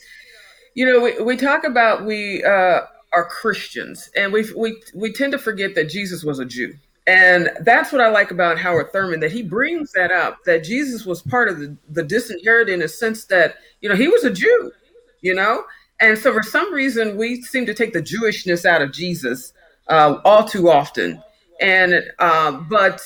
[0.75, 2.81] you know we, we talk about we uh,
[3.12, 6.75] are Christians, and we we we tend to forget that Jesus was a Jew,
[7.07, 11.05] and that's what I like about Howard Thurman that he brings that up that Jesus
[11.05, 14.31] was part of the, the disinherited in a sense that you know he was a
[14.31, 14.72] Jew,
[15.20, 15.64] you know,
[16.03, 19.53] and so for some reason, we seem to take the Jewishness out of Jesus
[19.88, 21.23] uh, all too often.
[21.61, 23.01] And uh, but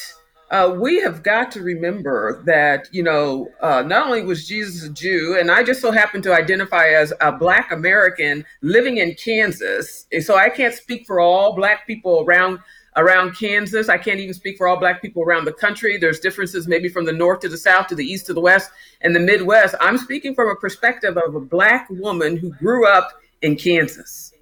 [0.50, 4.92] uh, we have got to remember that, you know, uh, not only was Jesus a
[4.92, 10.06] Jew, and I just so happen to identify as a Black American living in Kansas.
[10.20, 12.60] So I can't speak for all Black people around
[12.96, 13.88] around Kansas.
[13.88, 15.98] I can't even speak for all Black people around the country.
[15.98, 18.70] There's differences maybe from the north to the south, to the east to the west,
[19.02, 19.74] and the Midwest.
[19.80, 23.10] I'm speaking from a perspective of a Black woman who grew up
[23.42, 24.32] in Kansas,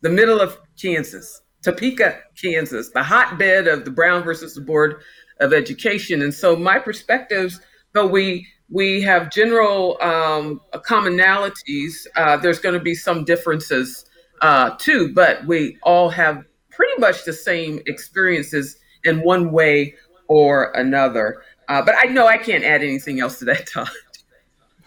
[0.00, 5.00] the middle of Kansas, Topeka, Kansas, the hotbed of the Brown versus the Board
[5.40, 6.22] of Education.
[6.22, 7.60] And so my perspectives,
[7.92, 14.04] though we we have general um, commonalities, uh, there's going to be some differences
[14.42, 16.44] uh, too, but we all have
[16.76, 19.94] pretty much the same experiences in one way
[20.28, 21.42] or another.
[21.68, 23.88] Uh, but I know I can't add anything else to that, Todd.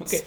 [0.02, 0.22] Okay.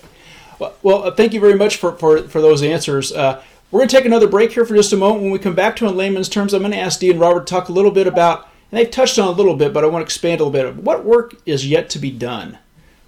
[0.59, 3.13] Well, well uh, thank you very much for, for, for those answers.
[3.13, 5.23] Uh, we're going to take another break here for just a moment.
[5.23, 7.47] When we come back to in layman's terms, I'm going to ask Dee and Robert
[7.47, 9.87] to talk a little bit about, and they've touched on a little bit, but I
[9.87, 10.83] want to expand a little bit.
[10.83, 12.59] What work is yet to be done?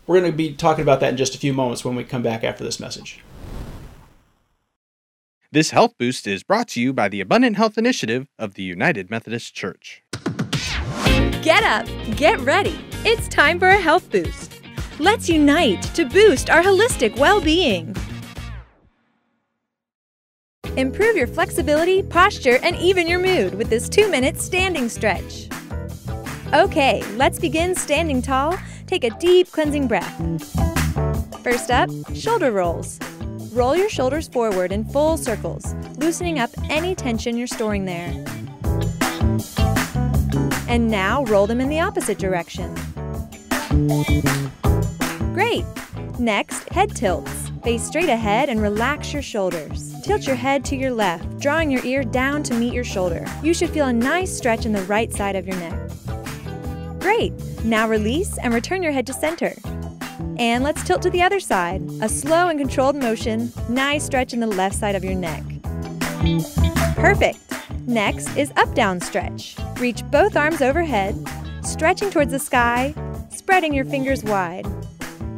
[0.06, 2.22] We're going to be talking about that in just a few moments when we come
[2.22, 3.20] back after this message.
[5.54, 9.08] This health boost is brought to you by the Abundant Health Initiative of the United
[9.08, 10.02] Methodist Church.
[11.42, 11.86] Get up,
[12.16, 12.76] get ready.
[13.04, 14.60] It's time for a health boost.
[14.98, 17.94] Let's unite to boost our holistic well being.
[20.76, 25.46] Improve your flexibility, posture, and even your mood with this two minute standing stretch.
[26.52, 28.58] Okay, let's begin standing tall.
[28.88, 30.18] Take a deep cleansing breath.
[31.44, 32.98] First up, shoulder rolls.
[33.54, 38.12] Roll your shoulders forward in full circles, loosening up any tension you're storing there.
[40.66, 42.74] And now roll them in the opposite direction.
[45.34, 45.64] Great!
[46.18, 47.52] Next, head tilts.
[47.62, 49.94] Face straight ahead and relax your shoulders.
[50.02, 53.24] Tilt your head to your left, drawing your ear down to meet your shoulder.
[53.40, 55.90] You should feel a nice stretch in the right side of your neck.
[56.98, 57.32] Great!
[57.62, 59.54] Now release and return your head to center.
[60.38, 61.82] And let's tilt to the other side.
[62.00, 65.42] A slow and controlled motion, nice stretch in the left side of your neck.
[66.96, 67.38] Perfect.
[67.86, 69.56] Next is up down stretch.
[69.78, 71.14] Reach both arms overhead,
[71.62, 72.94] stretching towards the sky,
[73.30, 74.66] spreading your fingers wide.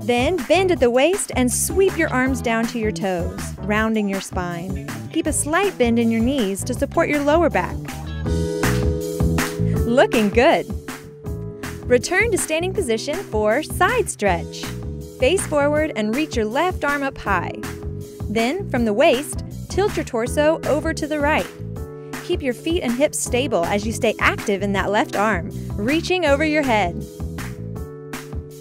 [0.01, 4.21] Then bend at the waist and sweep your arms down to your toes, rounding your
[4.21, 4.89] spine.
[5.13, 7.77] Keep a slight bend in your knees to support your lower back.
[9.85, 10.67] Looking good.
[11.89, 14.63] Return to standing position for side stretch.
[15.19, 17.53] Face forward and reach your left arm up high.
[18.29, 21.47] Then, from the waist, tilt your torso over to the right.
[22.25, 26.27] Keep your feet and hips stable as you stay active in that left arm, reaching
[26.27, 27.03] over your head.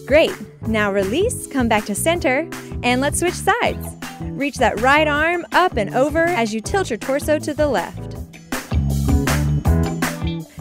[0.06, 0.32] Great.
[0.68, 2.48] Now release, come back to center,
[2.84, 3.88] and let's switch sides.
[4.22, 8.16] Reach that right arm up and over as you tilt your torso to the left.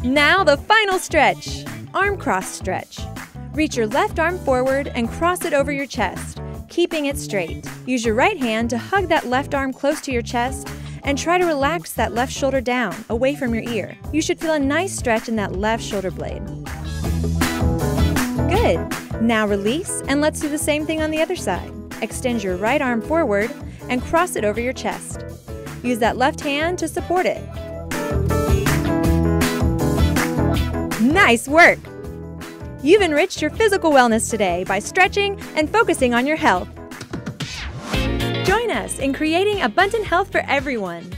[0.02, 2.98] Now the final stretch arm cross stretch.
[3.55, 7.64] Reach your left arm forward and cross it over your chest, keeping it straight.
[7.87, 10.69] Use your right hand to hug that left arm close to your chest
[11.05, 13.97] and try to relax that left shoulder down, away from your ear.
[14.12, 16.45] You should feel a nice stretch in that left shoulder blade.
[18.51, 19.23] Good.
[19.23, 21.71] Now release and let's do the same thing on the other side.
[22.03, 23.53] Extend your right arm forward
[23.88, 25.25] and cross it over your chest.
[25.85, 27.40] Use that left hand to support it.
[31.01, 31.79] Nice work!
[32.85, 36.68] You've enriched your physical wellness today by stretching and focusing on your health.
[38.44, 41.11] Join us in creating abundant health for everyone.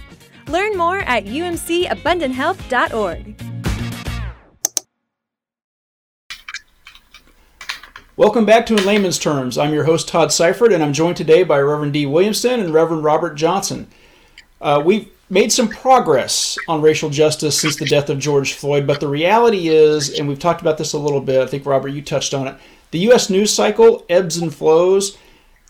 [0.47, 3.43] Learn more at umcabundanthealth.org.
[8.17, 9.59] Welcome back to In Layman's Terms.
[9.59, 13.03] I'm your host, Todd Seifert, and I'm joined today by Reverend Dee Williamston and Reverend
[13.03, 13.89] Robert Johnson.
[14.61, 19.01] Uh, we've made some progress on racial justice since the death of George Floyd, but
[19.01, 22.03] the reality is, and we've talked about this a little bit, I think, Robert, you
[22.03, 22.57] touched on it,
[22.93, 23.29] the U.S.
[23.29, 25.19] news cycle ebbs and flows.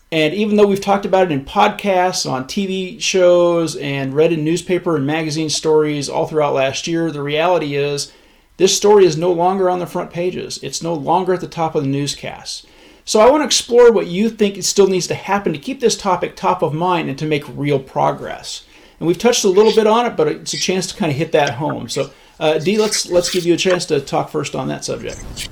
[0.09, 4.45] And even though we've talked about it in podcasts, on TV shows, and read in
[4.45, 8.13] newspaper and magazine stories all throughout last year, the reality is
[8.55, 10.59] this story is no longer on the front pages.
[10.63, 12.65] It's no longer at the top of the newscasts.
[13.03, 15.97] So I want to explore what you think still needs to happen to keep this
[15.97, 18.66] topic top of mind and to make real progress
[18.99, 21.17] and we've touched a little bit on it, but it's a chance to kind of
[21.17, 21.89] hit that home.
[21.89, 25.49] So, uh, Dee, let's let's give you a chance to talk first on that subject.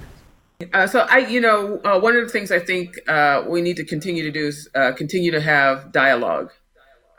[0.73, 3.75] Uh, so I, you know, uh, one of the things I think uh, we need
[3.77, 6.51] to continue to do is uh, continue to have dialogue,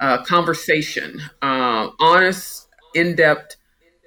[0.00, 3.56] uh, conversation, uh, honest, in-depth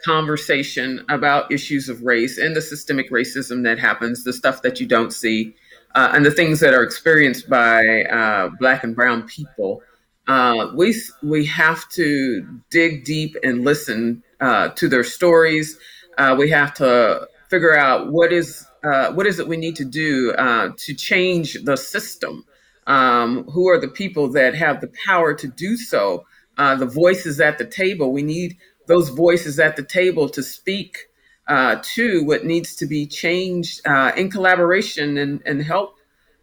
[0.03, 4.88] conversation about issues of race and the systemic racism that happens, the stuff that you
[4.88, 5.53] don't see,
[5.93, 9.84] and the things that are experienced by Black and Brown people
[10.30, 15.78] uh, we we have to dig deep and listen uh, to their stories.
[16.20, 19.84] Uh, we have to figure out what is uh, what is it we need to
[19.84, 22.46] do uh, to change the system?
[22.86, 26.26] Um, who are the people that have the power to do so?
[26.58, 28.12] The voices at the table.
[28.12, 31.08] We need those voices at the table to speak
[31.48, 33.82] to what needs to be changed
[34.16, 35.99] in collaboration and, and help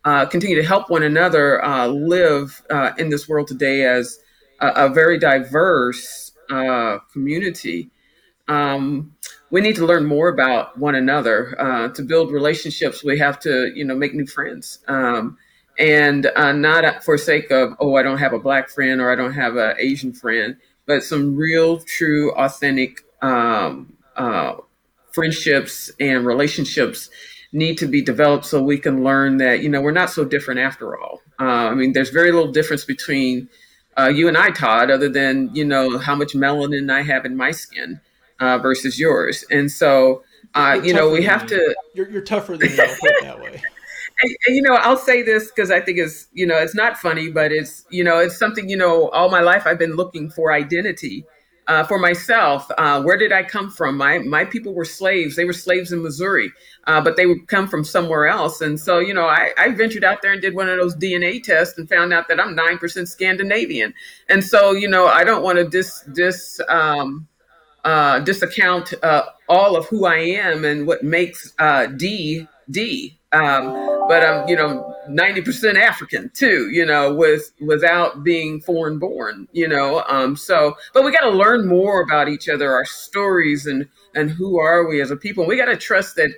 [0.06, 4.20] uh, continue to help one another uh, live uh, in this world today as
[4.60, 7.90] a, a very diverse uh, community.
[8.46, 9.16] Um,
[9.50, 11.60] we need to learn more about one another.
[11.60, 14.78] Uh, to build relationships, we have to, you know, make new friends.
[14.86, 15.38] Um,
[15.76, 19.16] and uh, not for sake of, oh, I don't have a black friend or I
[19.16, 23.92] don't have an Asian friend, but some real, true, authentic um,
[25.12, 27.10] friendships and relationships
[27.52, 30.60] need to be developed so we can learn that you know we're not so different
[30.60, 31.22] after all.
[31.40, 33.48] Uh, I mean, there's very little difference between
[33.98, 37.36] uh, you and I, Todd, other than you know how much melanin I have in
[37.36, 38.00] my skin
[38.40, 40.22] uh, versus yours, and so
[40.54, 41.74] uh, you know we have to.
[41.94, 42.78] You're, you're tougher than me.
[42.80, 43.62] I'll put it that way.
[44.22, 46.96] And, and, you know, I'll say this because I think it's you know it's not
[46.96, 50.30] funny, but it's you know it's something you know all my life I've been looking
[50.30, 51.26] for identity
[51.68, 53.96] uh, for myself, uh, where did I come from?
[53.96, 55.34] My my people were slaves.
[55.34, 56.52] They were slaves in Missouri,
[56.86, 58.60] uh, but they would come from somewhere else.
[58.60, 61.42] And so, you know, I, I, ventured out there and did one of those DNA
[61.42, 63.94] tests and found out that I'm nine percent Scandinavian.
[64.28, 67.26] And so, you know, I don't want to dis dis um,
[67.84, 73.18] uh, discount uh, all of who I am and what makes uh, Dee Dee.
[73.32, 73.72] Um,
[74.08, 79.68] but I'm, you know, 90% African too, you know, with without being foreign born, you
[79.68, 80.04] know.
[80.08, 84.30] Um, so, but we got to learn more about each other, our stories, and and
[84.30, 85.46] who are we as a people.
[85.46, 86.30] We got to trust that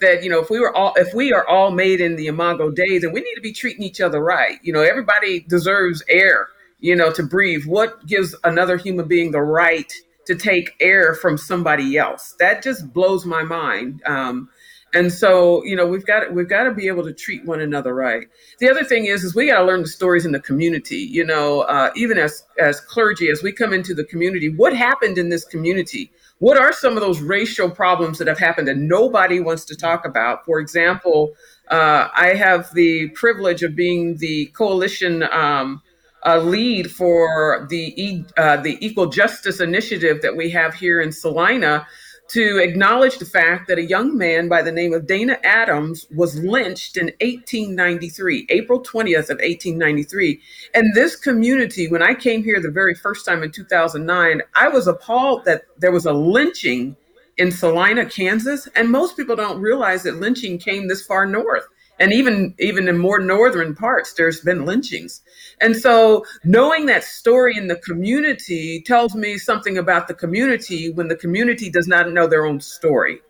[0.00, 2.70] that you know if we were all if we are all made in the Imago
[2.70, 4.58] Dei, then we need to be treating each other right.
[4.62, 6.48] You know, everybody deserves air,
[6.80, 7.64] you know, to breathe.
[7.66, 9.92] What gives another human being the right
[10.26, 12.34] to take air from somebody else?
[12.38, 14.02] That just blows my mind.
[14.06, 14.48] Um,
[14.94, 17.94] and so, you know, we've got we've got to be able to treat one another
[17.94, 18.28] right.
[18.60, 20.98] The other thing is, is we got to learn the stories in the community.
[20.98, 25.18] You know, uh, even as as clergy, as we come into the community, what happened
[25.18, 26.12] in this community?
[26.38, 30.04] What are some of those racial problems that have happened that nobody wants to talk
[30.04, 30.44] about?
[30.44, 31.34] For example,
[31.68, 35.24] uh, I have the privilege of being the coalition.
[35.24, 35.82] Um,
[36.26, 41.86] uh, lead for the uh, the equal justice initiative that we have here in Salina,
[42.34, 46.36] to acknowledge the fact that a young man by the name of Dana Adams was
[46.42, 50.40] lynched in 1893, April 20th of 1893.
[50.74, 54.88] And this community, when I came here the very first time in 2009, I was
[54.88, 56.96] appalled that there was a lynching
[57.36, 58.66] in Salina, Kansas.
[58.74, 61.68] And most people don't realize that lynching came this far north
[61.98, 65.22] and even even in more northern parts there's been lynchings
[65.60, 71.08] and so knowing that story in the community tells me something about the community when
[71.08, 73.20] the community does not know their own story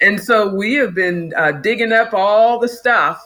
[0.00, 3.20] and so we have been uh, digging up all the stuff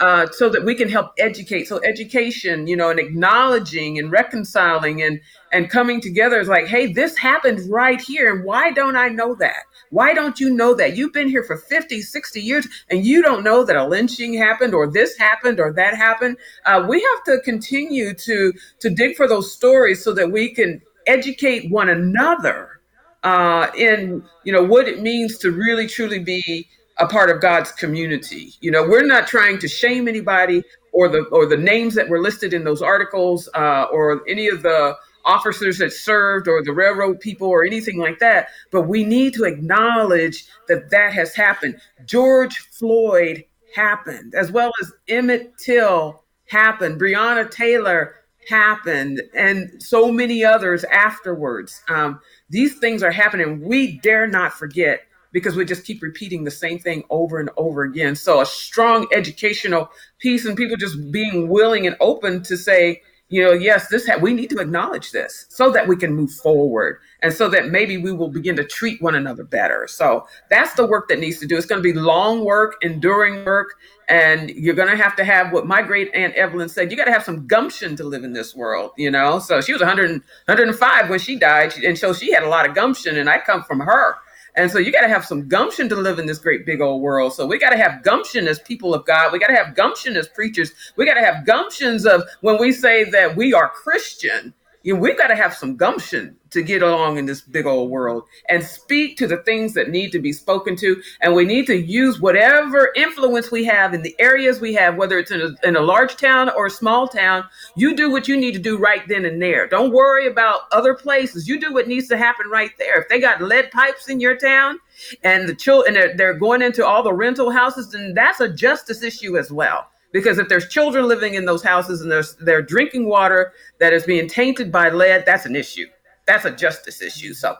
[0.00, 1.68] uh, so that we can help educate.
[1.68, 5.20] So education, you know, and acknowledging and reconciling and
[5.52, 9.34] and coming together is like, hey, this happened right here, and why don't I know
[9.36, 9.62] that?
[9.94, 10.96] Why don't you know that?
[10.96, 14.74] You've been here for 50, 60 years, and you don't know that a lynching happened,
[14.74, 16.36] or this happened, or that happened.
[16.66, 20.82] Uh, we have to continue to to dig for those stories so that we can
[21.06, 22.80] educate one another
[23.22, 26.66] uh, in you know what it means to really truly be
[26.98, 28.52] a part of God's community.
[28.60, 32.20] You know, we're not trying to shame anybody or the or the names that were
[32.20, 37.20] listed in those articles uh, or any of the officers that served or the railroad
[37.20, 38.48] people or anything like that.
[38.70, 41.80] But we need to acknowledge that that has happened.
[42.04, 43.44] George Floyd
[43.74, 48.14] happened, as well as Emmett Till happened, Breonna Taylor
[48.48, 51.82] happened, and so many others afterwards.
[51.88, 52.20] Um,
[52.50, 53.60] these things are happening.
[53.60, 55.00] We dare not forget
[55.32, 58.14] because we just keep repeating the same thing over and over again.
[58.14, 63.42] So a strong educational piece and people just being willing and open to say, you
[63.42, 66.98] know, yes, this ha- we need to acknowledge this so that we can move forward
[67.22, 69.86] and so that maybe we will begin to treat one another better.
[69.88, 71.56] So that's the work that needs to do.
[71.56, 73.76] It's going to be long work, enduring work,
[74.08, 76.90] and you're going to have to have what my great aunt Evelyn said.
[76.90, 79.38] You got to have some gumption to live in this world, you know.
[79.38, 82.74] So she was 100, 105 when she died, and so she had a lot of
[82.74, 84.16] gumption, and I come from her.
[84.56, 87.02] And so you got to have some gumption to live in this great big old
[87.02, 87.32] world.
[87.32, 89.32] So we got to have gumption as people of God.
[89.32, 90.72] We got to have gumption as preachers.
[90.96, 94.54] We got to have gumptions of when we say that we are Christian.
[94.84, 97.90] You know, we've got to have some gumption to get along in this big old
[97.90, 101.02] world and speak to the things that need to be spoken to.
[101.22, 105.18] And we need to use whatever influence we have in the areas we have, whether
[105.18, 107.44] it's in a, in a large town or a small town.
[107.76, 109.66] You do what you need to do right then and there.
[109.66, 111.48] Don't worry about other places.
[111.48, 113.00] You do what needs to happen right there.
[113.00, 114.78] If they got lead pipes in your town,
[115.22, 119.02] and the children they're, they're going into all the rental houses, and that's a justice
[119.02, 119.88] issue as well.
[120.14, 124.04] Because if there's children living in those houses and there's they're drinking water that is
[124.04, 125.86] being tainted by lead, that's an issue.
[126.24, 127.34] That's a justice issue.
[127.34, 127.56] So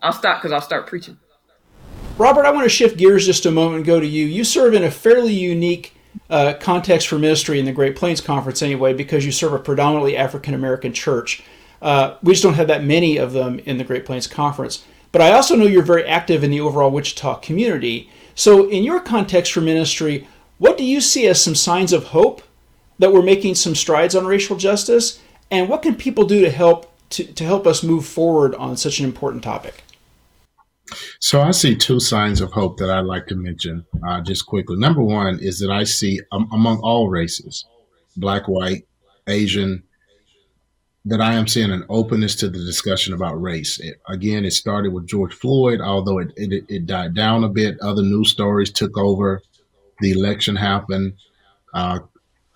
[0.00, 1.18] I'll stop because I'll start preaching.
[2.16, 4.24] Robert, I want to shift gears just a moment and go to you.
[4.24, 5.94] You serve in a fairly unique
[6.30, 10.16] uh, context for ministry in the Great Plains Conference, anyway, because you serve a predominantly
[10.16, 11.42] African American church.
[11.82, 14.82] Uh, we just don't have that many of them in the Great Plains Conference.
[15.12, 18.08] But I also know you're very active in the overall Wichita community.
[18.34, 20.26] So, in your context for ministry,
[20.58, 22.42] what do you see as some signs of hope
[22.98, 25.20] that we're making some strides on racial justice?
[25.50, 28.98] And what can people do to help to, to help us move forward on such
[28.98, 29.84] an important topic?
[31.20, 34.76] So I see two signs of hope that I'd like to mention uh, just quickly.
[34.76, 37.64] Number one is that I see um, among all races,
[38.16, 38.86] black, white,
[39.26, 39.82] Asian,
[41.04, 43.78] that I am seeing an openness to the discussion about race.
[43.80, 47.80] It, again, it started with George Floyd, although it, it, it died down a bit.
[47.80, 49.42] Other news stories took over.
[50.00, 51.14] The election happened.
[51.74, 52.00] Uh,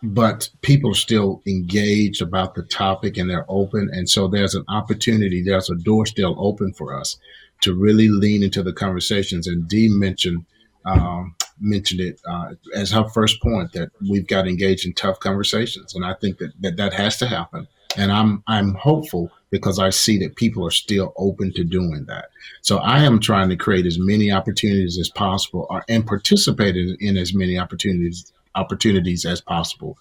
[0.03, 3.91] but people still engaged about the topic and they're open.
[3.93, 7.19] And so there's an opportunity, there's a door still open for us
[7.61, 9.47] to really lean into the conversations.
[9.47, 10.47] And Dee mentioned
[10.87, 15.21] um, mentioned it uh, as her first point that we've got to engage in tough
[15.21, 17.67] conversations, and I think that, that that has to happen.
[17.97, 22.27] And I'm I'm hopeful because I see that people are still open to doing that.
[22.63, 26.77] So I am trying to create as many opportunities as possible, or, uh, and participate
[26.77, 29.97] in, as many opportunities opportunities as possible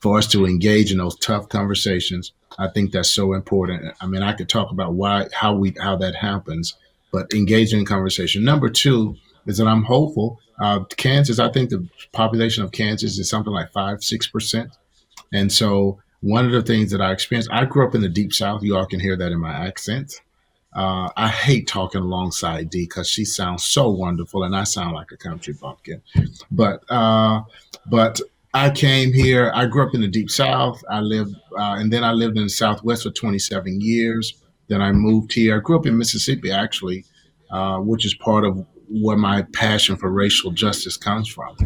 [0.00, 2.32] for us to engage in those tough conversations.
[2.58, 3.94] I think that's so important.
[4.00, 6.74] I mean, I could talk about why, how we, how that happens,
[7.12, 8.44] but engaging in conversation.
[8.44, 10.40] Number two is that I'm hopeful.
[10.60, 14.70] Uh, Kansas, I think the population of Kansas is something like five, six percent,
[15.32, 18.32] and so one of the things that I experienced, I grew up in the deep
[18.32, 18.62] South.
[18.62, 20.20] You all can hear that in my accent.
[20.74, 25.12] Uh, I hate talking alongside Dee because she sounds so wonderful, and I sound like
[25.12, 26.00] a country bumpkin.
[26.50, 27.42] But uh,
[27.86, 28.20] but
[28.54, 29.50] I came here.
[29.54, 30.82] I grew up in the deep South.
[30.88, 34.34] I lived, uh, and then I lived in the Southwest for 27 years.
[34.68, 35.56] Then I moved here.
[35.56, 37.04] I grew up in Mississippi, actually,
[37.50, 41.56] uh, which is part of where my passion for racial justice comes from.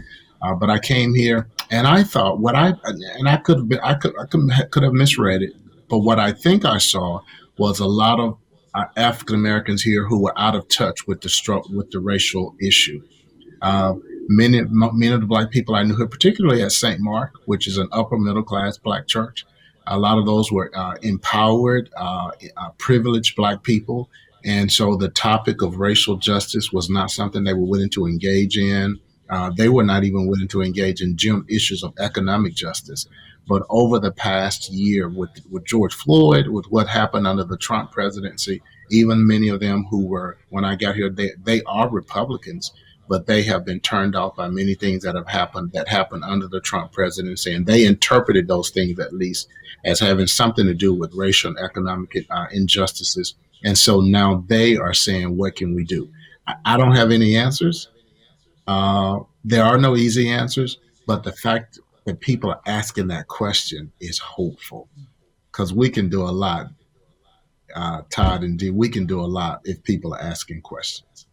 [0.46, 2.72] Uh, but I came here, and I thought what I
[3.18, 5.54] and I could have been, I could I could, could have misread it,
[5.88, 7.20] but what I think I saw
[7.58, 8.38] was a lot of
[8.74, 12.54] uh, African Americans here who were out of touch with the stro- with the racial
[12.60, 13.02] issue.
[13.60, 13.94] Uh,
[14.28, 17.00] many many of the black people I knew here, particularly at St.
[17.00, 19.44] Mark, which is an upper middle class black church,
[19.88, 24.10] a lot of those were uh, empowered, uh, uh, privileged black people.
[24.44, 28.56] And so the topic of racial justice was not something they were willing to engage
[28.56, 29.00] in.
[29.28, 33.06] Uh, they were not even willing to engage in general issues of economic justice.
[33.48, 37.92] But over the past year, with, with George Floyd, with what happened under the Trump
[37.92, 38.60] presidency,
[38.90, 42.72] even many of them who were, when I got here, they, they are Republicans,
[43.08, 46.48] but they have been turned off by many things that have happened that happened under
[46.48, 47.52] the Trump presidency.
[47.52, 49.48] And they interpreted those things, at least,
[49.84, 53.34] as having something to do with racial and economic uh, injustices.
[53.64, 56.10] And so now they are saying, what can we do?
[56.48, 57.88] I, I don't have any answers.
[58.66, 63.92] Uh, there are no easy answers, but the fact that people are asking that question
[64.00, 64.88] is hopeful
[65.50, 66.68] because we can do a lot.
[67.74, 71.26] Uh, Todd and Dee, we can do a lot if people are asking questions.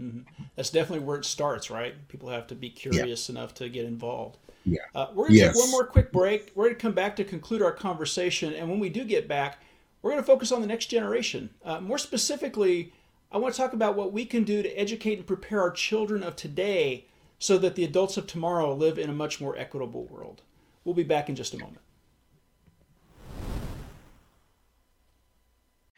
[0.00, 0.20] Mm-hmm.
[0.54, 1.94] That's definitely where it starts, right?
[2.08, 3.32] People have to be curious yeah.
[3.32, 4.38] enough to get involved.
[4.64, 4.80] Yeah.
[4.94, 5.54] Uh, we're going to yes.
[5.54, 6.52] take one more quick break.
[6.54, 8.54] We're going to come back to conclude our conversation.
[8.54, 9.62] And when we do get back,
[10.02, 11.50] we're going to focus on the next generation.
[11.64, 12.92] Uh, more specifically,
[13.30, 16.22] I want to talk about what we can do to educate and prepare our children
[16.22, 17.04] of today
[17.38, 20.40] so that the adults of tomorrow live in a much more equitable world.
[20.82, 21.82] We'll be back in just a moment.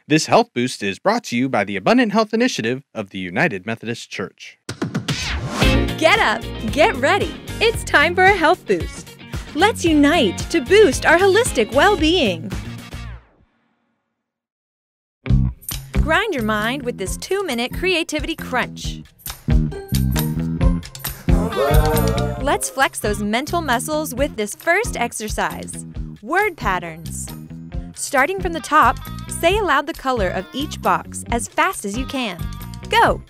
[0.09, 3.65] This health boost is brought to you by the Abundant Health Initiative of the United
[3.65, 4.59] Methodist Church.
[5.99, 7.41] Get up, get ready.
[7.61, 9.17] It's time for a health boost.
[9.55, 12.51] Let's unite to boost our holistic well being.
[16.03, 19.03] Grind your mind with this two minute creativity crunch.
[22.43, 25.85] Let's flex those mental muscles with this first exercise
[26.23, 27.29] word patterns.
[27.95, 28.99] Starting from the top,
[29.29, 32.41] say aloud the color of each box as fast as you can.
[32.89, 33.23] Go!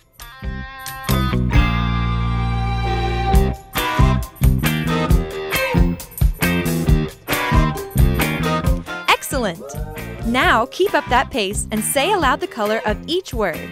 [9.09, 9.90] Excellent!
[10.31, 13.69] Now keep up that pace and say aloud the color of each word.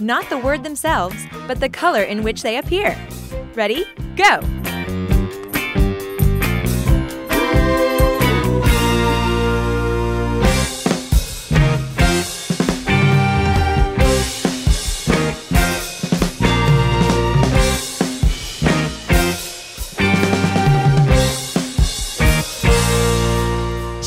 [0.00, 1.14] Not the word themselves,
[1.46, 2.96] but the color in which they appear.
[3.54, 3.84] Ready?
[4.16, 4.40] Go!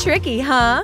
[0.02, 0.82] Tricky, huh?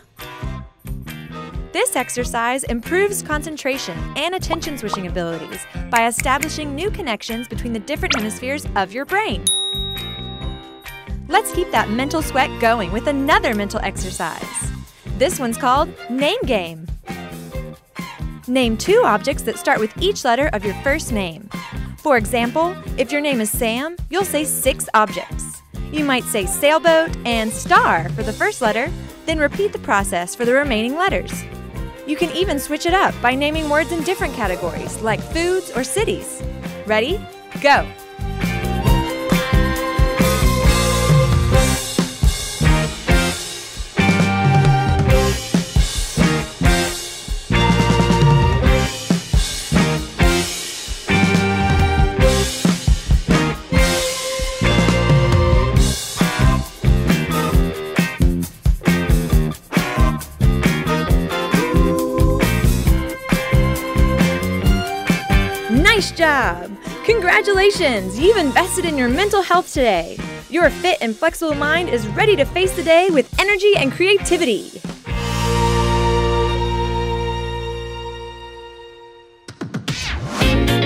[1.79, 8.17] This exercise improves concentration and attention switching abilities by establishing new connections between the different
[8.17, 9.45] hemispheres of your brain.
[11.29, 14.73] Let's keep that mental sweat going with another mental exercise.
[15.19, 16.85] This one's called Name Game.
[18.49, 21.49] Name two objects that start with each letter of your first name.
[21.99, 25.63] For example, if your name is Sam, you'll say six objects.
[25.93, 28.91] You might say sailboat and star for the first letter,
[29.27, 31.45] then repeat the process for the remaining letters.
[32.09, 35.85] You can even switch it up by naming words in different categories, like foods or
[35.85, 36.43] cities.
[36.87, 37.21] Ready?
[37.61, 37.87] Go!
[66.19, 66.77] Job!
[67.05, 68.19] Congratulations!
[68.19, 70.19] You've invested in your mental health today.
[70.51, 74.71] Your fit and flexible mind is ready to face the day with energy and creativity.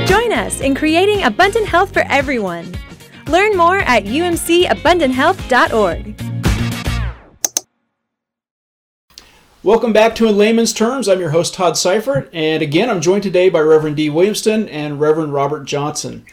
[0.06, 2.76] Join us in creating abundant health for everyone.
[3.28, 6.31] Learn more at umcabundanthealth.org.
[9.64, 11.08] Welcome back to In Layman's Terms.
[11.08, 14.98] I'm your host, Todd Seifert, and again, I'm joined today by Reverend Dee Williamston and
[14.98, 16.26] Reverend Robert Johnson.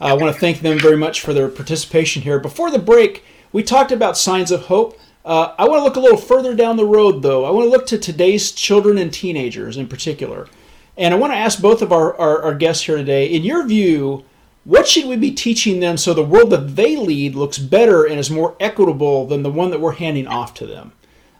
[0.00, 2.40] I want to thank them very much for their participation here.
[2.40, 3.22] Before the break,
[3.52, 4.98] we talked about signs of hope.
[5.24, 7.44] Uh, I want to look a little further down the road, though.
[7.44, 10.48] I want to look to today's children and teenagers in particular.
[10.96, 13.64] And I want to ask both of our, our, our guests here today, in your
[13.64, 14.24] view,
[14.64, 18.18] what should we be teaching them so the world that they lead looks better and
[18.18, 20.90] is more equitable than the one that we're handing off to them?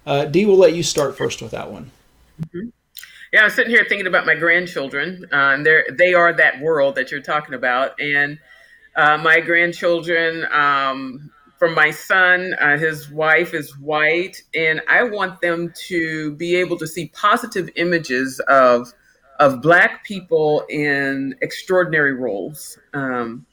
[0.06, 1.90] Uh, Dee, we'll let you start first with that one.
[2.40, 2.68] Mm-hmm.
[3.32, 7.10] Yeah, I'm sitting here thinking about my grandchildren, uh, they they are that world that
[7.10, 7.98] you're talking about.
[7.98, 8.38] And
[8.94, 15.40] uh, my grandchildren, um, from my son, uh, his wife is white, and I want
[15.40, 18.92] them to be able to see positive images of
[19.40, 22.78] of Black people in extraordinary roles.
[22.92, 23.46] Um,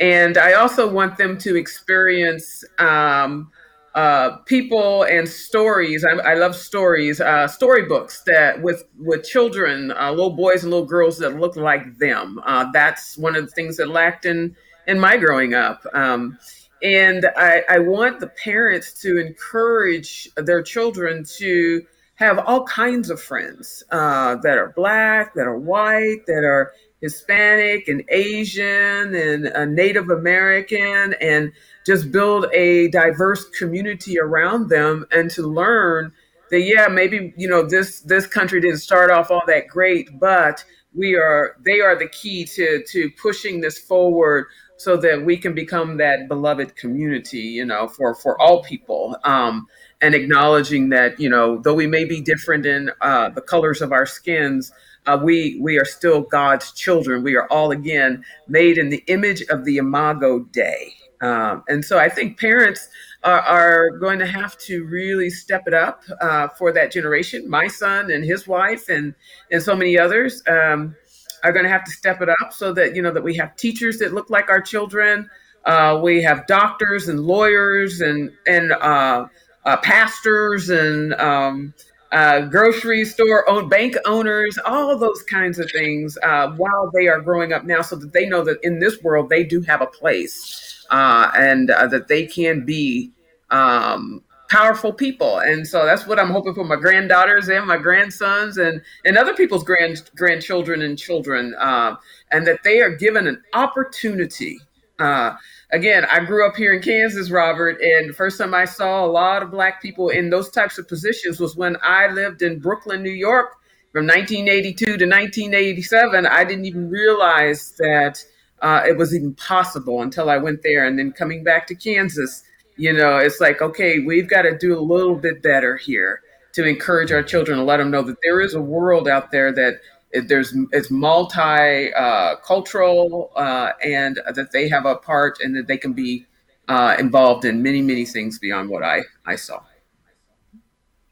[0.00, 2.64] and I also want them to experience.
[2.78, 3.50] Um,
[3.94, 6.04] uh, people and stories.
[6.04, 10.86] I, I love stories, uh, storybooks that with with children, uh, little boys and little
[10.86, 12.40] girls that look like them.
[12.44, 14.54] Uh, that's one of the things that lacked in
[14.86, 15.84] in my growing up.
[15.92, 16.38] Um,
[16.82, 21.84] and I, I want the parents to encourage their children to
[22.14, 27.86] have all kinds of friends uh, that are black, that are white, that are Hispanic
[27.86, 31.52] and Asian and uh, Native American and
[31.88, 36.12] just build a diverse community around them and to learn
[36.50, 40.62] that yeah maybe you know this this country didn't start off all that great but
[40.94, 44.44] we are they are the key to to pushing this forward
[44.76, 49.66] so that we can become that beloved community you know for for all people um,
[50.02, 53.92] and acknowledging that you know though we may be different in uh, the colors of
[53.92, 54.72] our skins
[55.06, 57.22] uh, we we are still god's children.
[57.22, 61.98] We are all again made in the image of the imago dei um, and so
[61.98, 62.88] I think parents
[63.24, 67.48] are, are, going to have to really step it up uh, for that generation.
[67.50, 69.14] My son and his wife and
[69.50, 70.94] and so many others um,
[71.42, 73.56] are going to have to step it up so that you know that we have
[73.56, 75.28] teachers that look like our children.
[75.64, 79.26] Uh, we have doctors and lawyers and and uh,
[79.64, 81.74] uh pastors and um,
[82.12, 87.20] uh, grocery store own bank owners, all those kinds of things uh, while they are
[87.20, 89.86] growing up now, so that they know that in this world they do have a
[89.86, 93.12] place uh, and uh, that they can be
[93.50, 95.38] um, powerful people.
[95.38, 99.34] And so that's what I'm hoping for my granddaughters and my grandsons and, and other
[99.34, 101.96] people's grand grandchildren and children, uh,
[102.32, 104.58] and that they are given an opportunity.
[104.98, 105.36] Uh,
[105.70, 109.06] again, I grew up here in Kansas, Robert, and the first time I saw a
[109.06, 113.02] lot of Black people in those types of positions was when I lived in Brooklyn,
[113.02, 113.54] New York.
[113.90, 118.22] From 1982 to 1987, I didn't even realize that
[118.62, 120.86] uh, it was even possible until I went there.
[120.86, 122.42] And then coming back to Kansas,
[122.76, 126.22] you know, it's like, okay, we've got to do a little bit better here
[126.54, 129.52] to encourage our children and let them know that there is a world out there
[129.52, 129.80] that
[130.26, 135.76] there's it's multi uh, cultural uh, and that they have a part and that they
[135.76, 136.24] can be
[136.68, 139.60] uh, involved in many many things beyond what I I saw.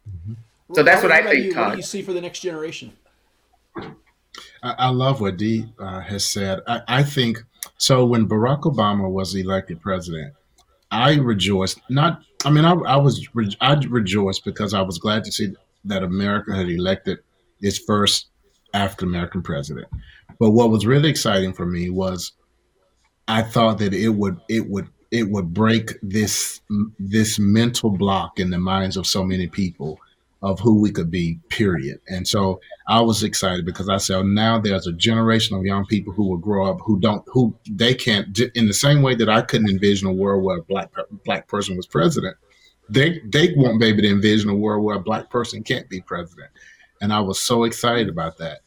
[0.09, 0.34] Mm-hmm.
[0.74, 1.44] So that's what, what I think.
[1.44, 2.92] You, what do you see for the next generation?
[4.79, 6.61] I, love what Dee uh, has said.
[6.67, 7.45] I, I think
[7.79, 8.05] so.
[8.05, 10.35] When Barack Obama was elected president,
[10.91, 11.81] I rejoiced.
[11.89, 13.27] Not, I mean, I, I was
[13.61, 15.55] I rejoiced because I was glad to see
[15.85, 17.19] that America had elected
[17.61, 18.27] its first
[18.75, 19.89] African American president.
[20.39, 22.33] But what was really exciting for me was
[23.29, 26.61] I thought that it would it would it would break this
[26.99, 29.99] this mental block in the minds of so many people
[30.47, 31.99] of who we could be period.
[32.09, 36.12] And so i was excited because i said now there's a generation of young people
[36.12, 39.42] who will grow up who don't who they can't in the same way that i
[39.42, 40.90] couldn't envision a world where a black
[41.24, 42.36] black person was president
[42.88, 46.01] they they won't be able to envision a world where a black person can't be
[46.01, 46.51] president.
[47.01, 48.61] And i was so excited about that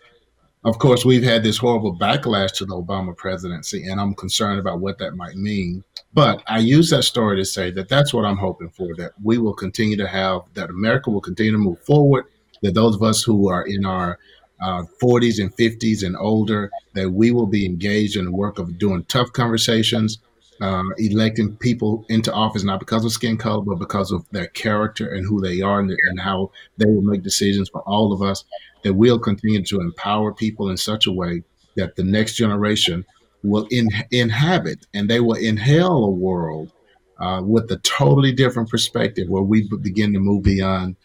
[0.65, 4.79] of course, we've had this horrible backlash to the Obama presidency, and I'm concerned about
[4.79, 5.83] what that might mean.
[6.13, 9.37] But I use that story to say that that's what I'm hoping for that we
[9.37, 12.25] will continue to have, that America will continue to move forward,
[12.61, 14.19] that those of us who are in our
[14.61, 18.77] uh, 40s and 50s and older, that we will be engaged in the work of
[18.77, 20.19] doing tough conversations,
[20.61, 25.09] uh, electing people into office, not because of skin color, but because of their character
[25.09, 28.43] and who they are and, and how they will make decisions for all of us
[28.83, 31.43] that we'll continue to empower people in such a way
[31.75, 33.05] that the next generation
[33.43, 36.71] will in, inhabit and they will inhale a world
[37.19, 40.95] uh, with a totally different perspective where we begin to move beyond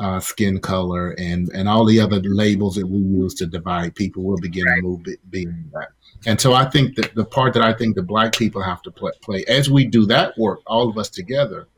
[0.00, 4.24] uh, skin color and, and all the other labels that we use to divide people
[4.24, 5.00] will begin to move
[5.30, 5.90] beyond that.
[6.26, 8.90] And so I think that the part that I think the black people have to
[8.90, 11.68] play, play as we do that work, all of us together,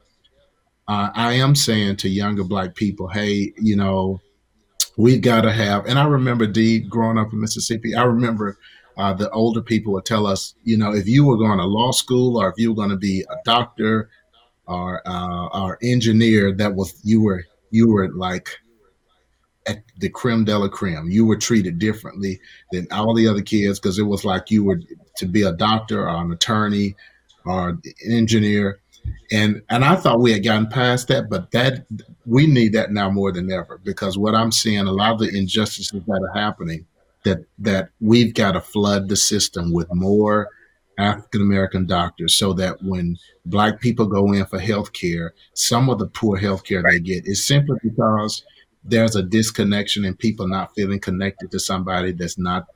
[0.88, 4.20] uh, I am saying to younger black people, hey, you know,
[4.96, 8.56] we've got to have, and I remember Dee growing up in Mississippi, I remember
[8.96, 11.90] uh, the older people would tell us, you know, if you were going to law
[11.90, 14.08] school or if you were going to be a doctor
[14.66, 18.58] or uh, or engineer, that was you were you were like
[19.66, 21.10] at the creme de la creme.
[21.10, 22.40] You were treated differently
[22.72, 24.80] than all the other kids because it was like you were
[25.16, 26.94] to be a doctor or an attorney
[27.44, 28.80] or an engineer
[29.30, 31.86] and and I thought we had gotten past that, but that
[32.24, 35.36] we need that now more than ever because what I'm seeing a lot of the
[35.36, 36.86] injustices that are happening
[37.24, 40.48] that that we've got to flood the system with more
[40.98, 45.98] African American doctors so that when black people go in for health care, some of
[45.98, 48.44] the poor health care they get is simply because
[48.88, 52.66] there's a disconnection and people not feeling connected to somebody that's not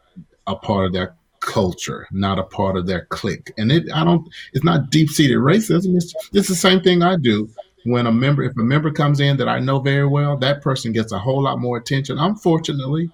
[0.47, 3.53] a part of their culture, not a part of their clique.
[3.57, 5.97] And it, I don't, it's not deep seated racism.
[5.97, 7.49] It's, it's the same thing I do
[7.85, 10.93] when a member, if a member comes in that I know very well, that person
[10.93, 12.19] gets a whole lot more attention.
[12.19, 13.11] Unfortunately,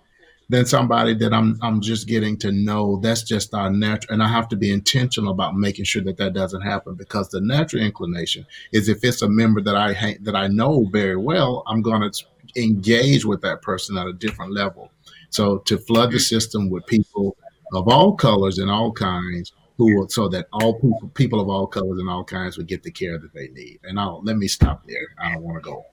[0.49, 2.97] than somebody that I'm I'm just getting to know.
[3.03, 6.35] That's just our natural, and I have to be intentional about making sure that that
[6.35, 10.37] doesn't happen because the natural inclination is if it's a member that I ha- that
[10.37, 12.25] I know very well, I'm going to
[12.57, 14.91] engage with that person at a different level.
[15.31, 17.37] So to flood the system with people
[17.73, 21.67] of all colors and all kinds who will, so that all people people of all
[21.67, 23.79] colors and all kinds would get the care that they need.
[23.85, 25.09] And I'll let me stop there.
[25.21, 25.85] I don't want to go.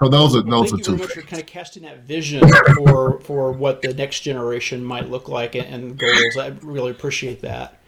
[0.00, 0.96] So those are well, those are two.
[0.96, 5.10] Thank you for kind of casting that vision for for what the next generation might
[5.10, 6.36] look like and goals.
[6.36, 7.81] I really appreciate that.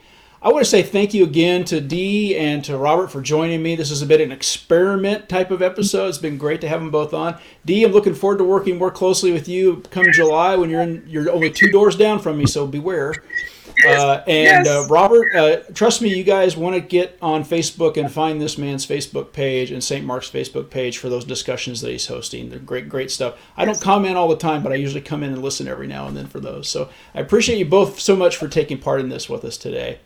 [0.44, 3.76] I want to say thank you again to Dee and to Robert for joining me.
[3.76, 6.08] This is a bit of an experiment type of episode.
[6.08, 7.38] It's been great to have them both on.
[7.64, 11.02] Dee, I'm looking forward to working more closely with you come July when you're in.
[11.06, 13.14] You're only two doors down from me, so beware.
[13.86, 14.84] Uh, and uh, yes.
[14.84, 18.58] uh, Robert, uh, trust me, you guys want to get on Facebook and find this
[18.58, 20.04] man's Facebook page and St.
[20.04, 22.50] Mark's Facebook page for those discussions that he's hosting.
[22.50, 23.38] They're great, great stuff.
[23.56, 26.06] I don't comment all the time, but I usually come in and listen every now
[26.06, 26.68] and then for those.
[26.68, 30.00] So I appreciate you both so much for taking part in this with us today.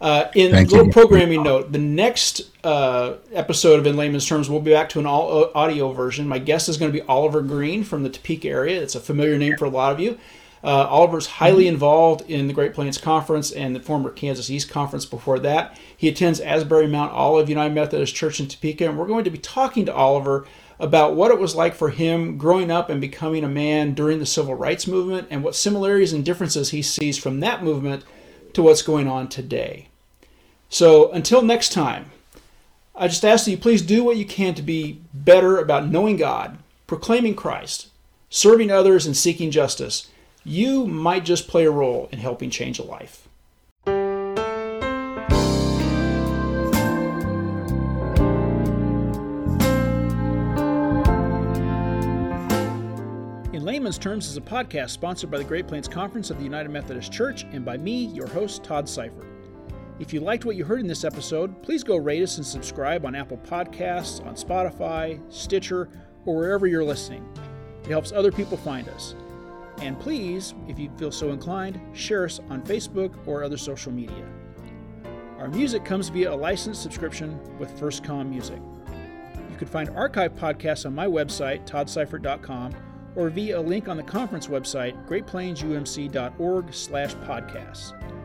[0.00, 0.92] Uh, in Thank little you.
[0.92, 5.06] programming note, the next uh, episode of In Layman's Terms, we'll be back to an
[5.06, 6.28] all uh, audio version.
[6.28, 8.80] My guest is going to be Oliver Green from the Topeka area.
[8.80, 10.18] It's a familiar name for a lot of you.
[10.62, 11.74] Uh, Oliver's highly mm-hmm.
[11.74, 15.78] involved in the Great Plains Conference and the former Kansas East Conference before that.
[15.96, 19.38] He attends Asbury Mount Olive United Methodist Church in Topeka, and we're going to be
[19.38, 20.46] talking to Oliver
[20.80, 24.26] about what it was like for him growing up and becoming a man during the
[24.26, 28.04] civil rights movement and what similarities and differences he sees from that movement
[28.52, 29.87] to what's going on today.
[30.68, 32.10] So until next time,
[32.94, 36.16] I just ask that you please do what you can to be better about knowing
[36.16, 37.88] God, proclaiming Christ,
[38.28, 40.10] serving others, and seeking justice.
[40.44, 43.28] You might just play a role in helping change a life.
[53.54, 56.68] In Layman's Terms is a podcast sponsored by the Great Plains Conference of the United
[56.68, 59.37] Methodist Church and by me, your host, Todd Seifert.
[59.98, 63.04] If you liked what you heard in this episode, please go rate us and subscribe
[63.04, 65.88] on Apple Podcasts, on Spotify, Stitcher,
[66.24, 67.26] or wherever you're listening.
[67.82, 69.16] It helps other people find us.
[69.80, 74.24] And please, if you feel so inclined, share us on Facebook or other social media.
[75.38, 78.60] Our music comes via a licensed subscription with FirstCom Music.
[79.50, 82.74] You can find archive podcasts on my website, toddseifert.com,
[83.16, 88.17] or via a link on the conference website, greatplainsumc.org slash podcasts.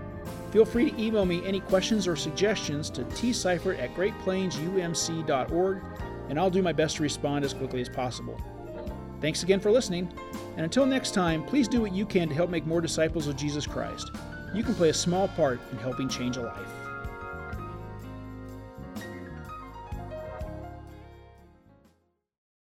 [0.53, 5.81] Feel free to email me any questions or suggestions to tseifert at greatplainsumc.org,
[6.29, 8.39] and I'll do my best to respond as quickly as possible.
[9.19, 10.13] Thanks again for listening,
[10.55, 13.35] and until next time, please do what you can to help make more disciples of
[13.35, 14.11] Jesus Christ.
[14.53, 16.72] You can play a small part in helping change a life.